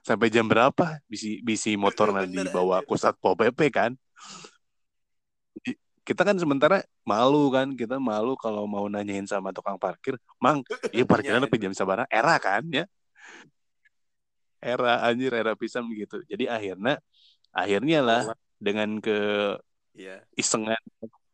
Sampai 0.04 0.28
jam 0.32 0.44
berapa 0.48 1.00
bisi 1.06 1.40
bisi 1.40 1.76
motor 1.78 2.12
nanti 2.12 2.36
dibawa 2.36 2.84
ke 2.84 2.94
satpol 2.98 3.36
pp 3.38 3.60
kan 3.72 3.92
kita 6.10 6.26
kan 6.26 6.34
sementara 6.34 6.82
malu 7.06 7.54
kan 7.54 7.70
kita 7.78 8.02
malu 8.02 8.34
kalau 8.34 8.66
mau 8.66 8.90
nanyain 8.90 9.22
sama 9.30 9.54
tukang 9.54 9.78
parkir 9.78 10.18
mang 10.42 10.66
iya 10.96 11.06
parkiran 11.06 11.38
lebih 11.46 11.62
jam 11.62 11.70
sabara 11.70 12.02
era 12.10 12.34
kan 12.42 12.66
ya. 12.66 12.82
Era 14.58 15.06
anjir 15.06 15.30
era 15.30 15.54
pisang 15.54 15.86
gitu 15.94 16.18
jadi 16.26 16.50
akhirnya 16.50 16.98
akhirnya 17.54 17.98
lah 18.02 18.22
dengan 18.58 18.98
ke 18.98 19.18
yeah. 19.94 20.18
isengan 20.34 20.82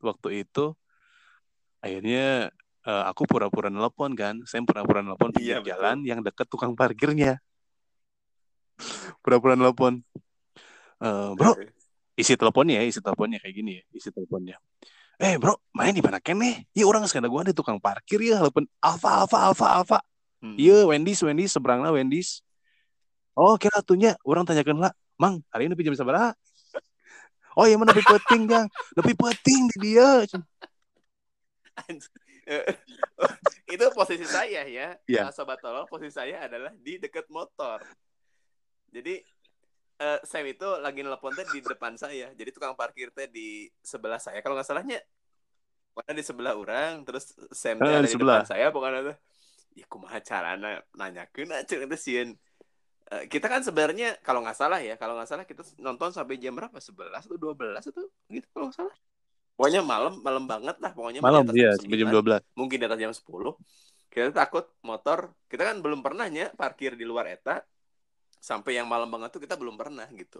waktu 0.04 0.44
itu 0.44 0.76
akhirnya 1.80 2.52
uh, 2.84 3.04
aku 3.08 3.24
pura-pura 3.24 3.72
nelpon 3.72 4.12
kan. 4.12 4.44
Saya 4.44 4.60
pura-pura 4.62 5.00
nelpon 5.00 5.32
di 5.32 5.48
yeah, 5.50 5.64
jalan 5.64 6.04
betul. 6.04 6.10
yang 6.12 6.20
deket 6.20 6.46
tukang 6.52 6.72
parkirnya. 6.76 7.40
Pura-pura 9.24 9.56
nelpon 9.56 10.04
uh, 11.00 11.32
bro 11.32 11.56
isi 12.16 12.32
teleponnya 12.34 12.80
ya 12.80 12.84
isi 12.88 13.00
teleponnya 13.04 13.38
kayak 13.38 13.54
gini 13.54 13.72
ya 13.78 13.82
isi 13.92 14.08
teleponnya. 14.08 14.56
Eh 15.20 15.36
bro 15.36 15.56
main 15.76 15.92
di 15.92 16.00
mana 16.00 16.20
kene 16.20 16.68
iya 16.72 16.84
orang 16.88 17.04
sekarang 17.04 17.28
gua 17.28 17.44
di 17.44 17.52
tukang 17.52 17.76
parkir 17.76 18.20
ya 18.20 18.40
telepon 18.40 18.64
alfa 18.80 19.24
alfa 19.24 19.38
alfa 19.52 19.66
alfa 19.80 19.98
hmm. 20.44 20.56
iya 20.56 20.84
Wendy's 20.88 21.20
Wendy's 21.20 21.52
seberangnya 21.52 21.92
Wendy's. 21.92 22.40
Oh 23.36 23.60
kira 23.60 23.84
tuhnya 23.84 24.16
orang 24.24 24.48
tanyakan 24.48 24.80
lah 24.88 24.92
mang 25.20 25.44
hari 25.52 25.68
ini 25.68 25.76
pinjam 25.76 25.96
sabar 25.96 26.32
oh 27.60 27.64
iya 27.68 27.76
mana 27.76 27.92
lebih 27.92 28.08
penting 28.08 28.48
jang. 28.48 28.66
Lebih 28.96 29.14
penting 29.16 29.60
di 29.76 29.92
dia. 29.92 30.24
Itu 33.66 33.84
posisi 33.90 34.22
saya 34.22 34.62
ya, 34.64 34.94
ya. 35.10 35.34
sobat 35.34 35.58
tolong 35.58 35.84
posisi 35.90 36.14
saya 36.14 36.46
adalah 36.46 36.70
di 36.78 36.96
dekat 36.96 37.26
motor. 37.26 37.82
Jadi 38.94 39.18
uh, 40.00 40.18
Sam 40.24 40.44
itu 40.46 40.68
lagi 40.82 41.00
nelpon 41.02 41.32
teh 41.34 41.46
di 41.48 41.60
depan 41.62 41.94
saya. 41.96 42.32
Jadi 42.34 42.50
tukang 42.52 42.74
parkir 42.76 43.10
teh 43.12 43.26
di 43.30 43.66
sebelah 43.80 44.18
saya. 44.20 44.38
Kalau 44.44 44.54
nggak 44.56 44.68
salahnya 44.68 44.98
pokoknya 45.96 46.14
di 46.20 46.24
sebelah 46.28 46.52
orang 46.52 46.92
terus 47.08 47.32
Sam 47.56 47.80
Eh, 47.80 47.88
ada 47.88 48.04
di 48.04 48.12
di 48.12 48.12
sebelah. 48.12 48.44
depan 48.44 48.48
saya 48.52 48.66
pokoknya 48.68 49.00
tuh 49.12 49.16
ya 49.76 49.84
kumaha 49.88 50.18
carana 50.20 50.76
nanyakeun 50.92 51.52
aja 51.56 51.74
itu 51.80 51.96
sieun 51.96 52.30
Eh, 53.06 53.30
kita 53.30 53.46
kan 53.46 53.62
sebenarnya 53.62 54.18
kalau 54.18 54.42
nggak 54.42 54.58
salah 54.58 54.82
ya 54.82 54.98
kalau 54.98 55.14
nggak 55.14 55.30
salah 55.30 55.46
kita 55.46 55.62
nonton 55.78 56.10
sampai 56.10 56.42
jam 56.42 56.58
berapa 56.58 56.74
11 56.74 57.22
atau 57.22 57.38
12 57.38 57.78
atau 57.86 58.02
gitu 58.26 58.46
kalau 58.50 58.66
nggak 58.66 58.78
salah 58.82 58.94
pokoknya 59.54 59.80
malam 59.86 60.18
malam 60.26 60.44
banget 60.50 60.74
lah 60.82 60.90
pokoknya 60.90 61.22
Malam 61.22 61.46
iya 61.54 61.70
sampai 61.78 62.02
jam 62.02 62.10
9, 62.10 62.18
12. 62.18 62.42
mungkin 62.58 62.76
di 62.82 62.84
atas 62.90 62.98
jam 62.98 63.12
10 63.14 63.54
kita 64.10 64.34
takut 64.34 64.66
motor 64.82 65.30
kita 65.46 65.62
kan 65.70 65.78
belum 65.78 66.02
pernah 66.02 66.26
ya 66.26 66.50
parkir 66.58 66.98
di 66.98 67.06
luar 67.06 67.30
eta 67.30 67.62
sampai 68.46 68.78
yang 68.78 68.86
malam 68.86 69.10
banget 69.10 69.34
tuh 69.34 69.42
kita 69.42 69.58
belum 69.58 69.74
pernah 69.74 70.06
gitu. 70.14 70.38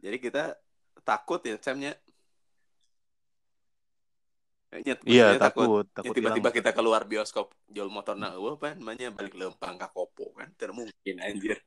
Jadi 0.00 0.16
kita 0.16 0.56
takut 1.04 1.44
ya 1.44 1.60
Samnya 1.60 1.92
Ya, 4.76 4.82
Iya, 4.82 4.92
maksudnya 4.98 5.40
takut, 5.40 5.68
Ya, 5.88 5.94
takut 5.94 6.14
tiba-tiba 6.18 6.48
hilang. 6.52 6.58
kita 6.60 6.70
keluar 6.76 7.02
bioskop 7.08 7.54
jual 7.70 7.88
motor 7.88 8.12
nah 8.18 8.34
eueuh 8.36 8.60
apa 8.60 8.76
namanya 8.76 9.08
balik 9.08 9.32
lempang 9.32 9.78
ke 9.80 9.88
kopo 9.88 10.36
kan? 10.36 10.52
Termungkin 10.58 11.16
anjir. 11.22 11.60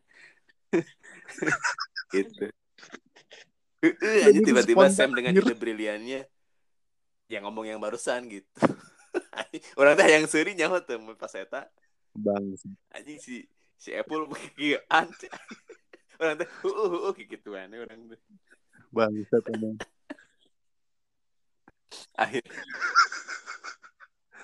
Gitu. 2.13 2.49
Jadi 4.01 4.39
tiba-tiba 4.45 4.89
Sam 4.89 5.13
dengan 5.13 5.37
ide 5.37 5.53
briliannya 5.53 6.21
yang 7.29 7.45
ngomong 7.45 7.69
yang 7.69 7.77
barusan 7.77 8.25
gitu. 8.29 8.49
Orang 9.79 9.93
teh 9.93 10.09
yang 10.09 10.25
seri 10.25 10.57
nyawa 10.57 10.81
tuh 10.81 10.97
pas 11.15 11.33
eta 11.37 11.69
Bang. 12.17 12.57
anjing 12.91 13.21
si 13.21 13.45
si 13.79 13.95
Apple 13.95 14.27
begian 14.31 14.83
orang 14.91 15.07
heeh 16.19 16.45
heeh 16.67 17.11
kayak 17.15 17.27
gituan 17.31 17.71
orang 17.71 18.01
teh 18.11 18.21
Bang, 18.91 19.13
emang. 19.55 19.75
akhir 22.19 22.43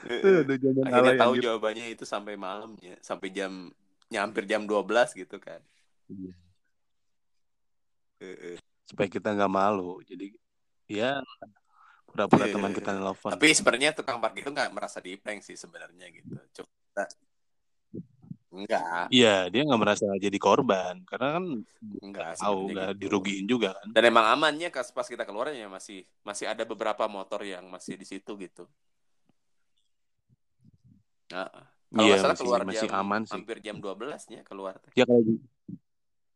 Tuh, 0.06 0.46
zaman 0.46 0.84
akhirnya 0.86 1.14
tahu 1.18 1.34
anjir. 1.34 1.44
jawabannya 1.50 1.86
itu 1.98 2.06
sampai 2.06 2.38
malamnya 2.38 2.94
sampai 3.02 3.34
jam 3.34 3.74
ya, 4.08 4.22
hampir 4.22 4.46
jam 4.46 4.64
12 4.64 5.12
gitu 5.18 5.38
kan 5.42 5.60
Iya. 6.06 6.34
Heeh. 8.22 8.62
Supaya 8.86 9.10
kita 9.10 9.34
nggak 9.34 9.50
malu. 9.50 9.98
Jadi 10.06 10.38
ya 10.86 11.18
pura-pura 12.06 12.46
teman 12.48 12.72
kita 12.72 12.96
nelfon. 12.96 13.34
tapi 13.36 13.52
sebenarnya 13.52 13.92
tukang 13.92 14.22
parkir 14.24 14.46
itu 14.46 14.52
nggak 14.54 14.72
merasa 14.72 15.04
di 15.04 15.20
prank 15.20 15.44
sih 15.44 15.58
sebenarnya 15.60 16.08
gitu 16.16 16.38
cuma 16.62 17.04
enggak 18.56 19.08
Iya, 19.12 19.52
dia 19.52 19.62
nggak 19.68 19.82
merasa 19.82 20.06
jadi 20.18 20.38
korban 20.42 20.96
karena 21.06 21.28
kan 21.38 21.46
enggak 22.02 22.30
tahu 22.40 22.60
nggak 22.74 22.90
gitu. 22.96 23.00
dirugiin 23.04 23.46
juga 23.46 23.70
kan. 23.76 23.88
dan 23.92 24.04
emang 24.08 24.26
amannya 24.34 24.68
pas 24.72 24.88
pas 24.90 25.08
kita 25.08 25.24
keluarnya 25.28 25.68
masih 25.68 26.08
masih 26.24 26.46
ada 26.50 26.64
beberapa 26.66 27.06
motor 27.06 27.44
yang 27.46 27.68
masih 27.70 28.00
di 28.00 28.06
situ 28.08 28.32
gitu 28.40 28.64
nah, 31.30 31.50
kalau 31.92 32.08
Iya, 32.08 32.16
nggak 32.16 32.20
salah 32.24 32.34
masih 32.34 32.42
keluar 32.44 32.62
masih 32.66 32.88
jam 32.90 32.98
aman 32.98 33.22
sih. 33.24 33.34
hampir 33.36 33.58
jam 33.62 33.76
12 33.80 34.24
nya 34.32 34.40
keluar 34.48 34.76
Ya 34.96 35.04
kalau 35.06 35.22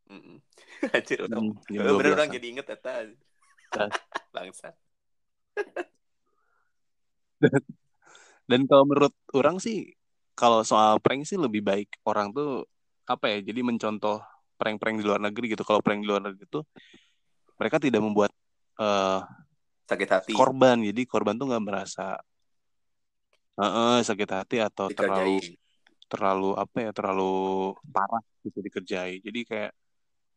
Mm-mm. 0.10 0.38
Anjir, 0.98 1.20
jam 1.30 1.46
Eh, 1.70 1.78
bener 1.78 2.12
12-an. 2.12 2.18
orang 2.18 2.30
jadi 2.34 2.46
inget 2.50 2.68
eta 2.70 2.94
bangsa 4.36 4.74
Dan 8.50 8.66
kalau 8.66 8.84
menurut 8.90 9.14
orang 9.38 9.62
sih, 9.62 9.86
kalau 10.40 10.64
soal 10.64 11.04
prank 11.04 11.28
sih 11.28 11.36
lebih 11.36 11.60
baik 11.60 12.00
orang 12.08 12.32
tuh 12.32 12.64
apa 13.04 13.28
ya? 13.28 13.44
Jadi 13.44 13.60
mencontoh 13.60 14.24
prank-prank 14.56 15.04
di 15.04 15.06
luar 15.06 15.20
negeri 15.20 15.52
gitu. 15.52 15.68
Kalau 15.68 15.84
prank 15.84 16.00
di 16.00 16.08
luar 16.08 16.24
negeri 16.24 16.48
itu 16.48 16.64
mereka 17.60 17.76
tidak 17.76 18.00
membuat 18.00 18.32
eh, 18.80 19.20
sakit 19.84 20.08
hati 20.08 20.32
korban. 20.32 20.80
Jadi 20.80 21.02
korban 21.04 21.36
tuh 21.36 21.52
nggak 21.52 21.64
merasa 21.68 22.16
eh, 23.60 23.68
eh, 23.68 23.98
sakit 24.00 24.30
hati 24.32 24.64
atau 24.64 24.88
terlalu 24.88 25.44
dikerjain 25.44 25.68
terlalu 26.10 26.50
apa 26.58 26.78
ya? 26.88 26.92
Terlalu 26.96 27.34
parah 27.92 28.24
gitu 28.48 28.64
dikerjai. 28.64 29.20
Jadi 29.20 29.40
kayak 29.44 29.72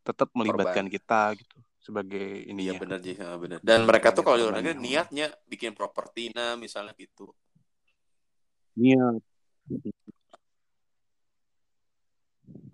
tetap 0.03 0.29
melibatkan 0.35 0.91
kita 0.91 1.31
gitu 1.39 1.57
sebagai 1.79 2.43
ini 2.47 2.67
Iya 2.67 2.75
ya. 2.75 2.79
benar 2.79 2.99
sih, 3.03 3.15
ah, 3.19 3.35
benar. 3.39 3.57
Dan 3.63 3.87
mereka 3.87 4.11
tuh 4.11 4.23
kalau 4.23 4.37
di 4.39 4.43
luar 4.43 4.55
negeri 4.59 4.79
niatnya 4.79 5.27
bikin 5.47 5.71
properti 5.75 6.31
nah 6.35 6.59
misalnya 6.59 6.91
gitu. 6.95 7.31
Iya. 8.77 9.19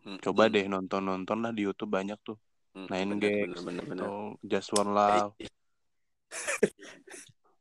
Hmm, 0.10 0.18
Coba 0.26 0.44
hmm, 0.50 0.54
deh 0.54 0.66
nonton-nonton 0.74 1.38
lah 1.44 1.52
di 1.54 1.62
YouTube 1.70 1.94
banyak 1.98 2.18
tuh. 2.26 2.38
hmm, 2.74 2.88
Nine 2.90 3.12
benar, 3.22 3.22
Gags 3.22 3.62
benar, 3.62 3.62
benar, 3.68 3.86
benar. 3.86 4.10
atau 4.10 4.14
Just 4.42 4.70
One 4.74 4.92
Love, 4.98 5.34
Iya, 5.40 5.50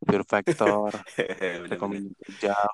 Fear 0.08 0.24
Factor. 0.24 0.90
Recommended 1.70 2.16
Job, 2.40 2.72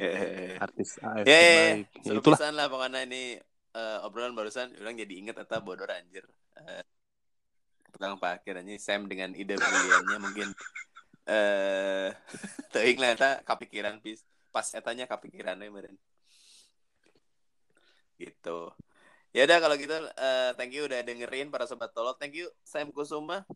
Eh, 0.00 0.56
artis 0.56 0.96
AF. 1.04 1.28
Ya 1.28 1.76
seru 2.00 2.24
itulah. 2.24 2.40
pisan 2.40 2.56
lah 2.56 2.66
pokoknya 2.72 3.04
ini 3.04 3.36
eh, 3.76 3.98
obrolan 4.06 4.32
barusan 4.32 4.72
orang 4.80 4.96
jadi 4.96 5.12
inget 5.20 5.36
eta 5.36 5.60
bodoh 5.60 5.84
anjir. 5.84 6.24
Eh, 6.56 6.82
tukang 7.92 8.16
parkir 8.16 8.56
Sam 8.80 9.04
dengan 9.12 9.36
ide 9.36 9.54
briliannya 9.60 10.16
mungkin 10.24 10.48
eh 11.28 12.08
teuing 12.72 12.98
lah 13.02 13.10
eta 13.16 13.30
kapikiran 13.44 14.00
pis 14.00 14.24
pas 14.54 14.66
etanya 14.72 15.04
kapikirannya 15.04 15.68
meureun. 15.68 15.98
Gitu. 18.20 18.58
Ya 19.32 19.48
udah 19.48 19.58
kalau 19.62 19.76
gitu 19.80 19.94
eh, 19.96 20.50
thank 20.58 20.76
you 20.76 20.84
udah 20.84 21.00
dengerin 21.00 21.48
para 21.48 21.64
sobat 21.64 21.88
tolol. 21.96 22.12
Thank 22.20 22.36
you 22.36 22.52
Sam 22.60 22.92
Kusuma. 22.92 23.48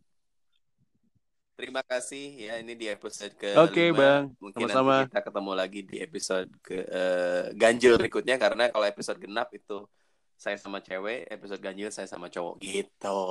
Terima 1.54 1.86
kasih 1.86 2.50
ya 2.50 2.58
ini 2.58 2.74
di 2.74 2.90
episode 2.90 3.30
ke 3.38 3.54
Oke, 3.54 3.94
Bang. 3.94 4.34
Mungkin 4.42 4.66
Sama-sama. 4.66 5.06
nanti 5.06 5.14
kita 5.14 5.22
ketemu 5.22 5.52
lagi 5.54 5.80
di 5.86 5.96
episode 6.02 6.50
ke 6.58 6.82
eh, 6.82 7.44
ganjil 7.54 7.94
berikutnya 7.94 8.40
karena 8.42 8.74
kalau 8.74 8.86
episode 8.88 9.22
genap 9.22 9.54
itu 9.54 9.86
saya 10.34 10.58
sama 10.58 10.82
cewek, 10.82 11.30
episode 11.30 11.62
ganjil 11.62 11.94
saya 11.94 12.10
sama 12.10 12.26
cowok 12.26 12.58
gitu. 12.58 13.22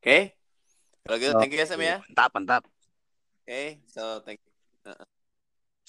Oke? 0.00 0.40
Kalau 1.04 1.16
gitu 1.20 1.32
thank 1.36 1.52
you 1.52 1.60
ya 1.60 1.66
Sam 1.68 1.80
ya. 1.84 1.96
Mantap, 2.00 2.30
mantap. 2.32 2.62
Oke, 3.44 3.84
so 3.84 4.24
thank 4.24 4.40
you. 4.40 5.19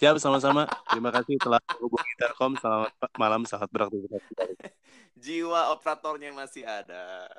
Siap, 0.01 0.17
sama-sama. 0.17 0.65
Terima 0.89 1.13
kasih 1.13 1.37
telah 1.37 1.61
menghubungi 1.77 2.13
Telkom. 2.17 2.57
Selamat 2.57 2.89
malam, 3.21 3.45
selamat 3.45 3.69
beraktivitas. 3.69 4.25
Jiwa 5.21 5.69
operatornya 5.77 6.33
masih 6.33 6.65
ada. 6.65 7.29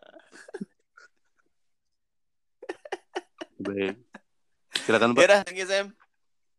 Baik. 3.66 3.98
Silakan, 4.78 5.10
Ya 5.10 5.18
Pak. 5.18 5.26
udah, 5.26 5.40
thank 5.42 5.58
you 5.58 5.66
Sam. 5.66 5.90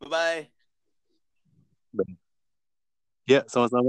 Bye 0.04 0.12
bye. 0.12 0.42
Ya, 3.24 3.48
sama-sama. 3.48 3.80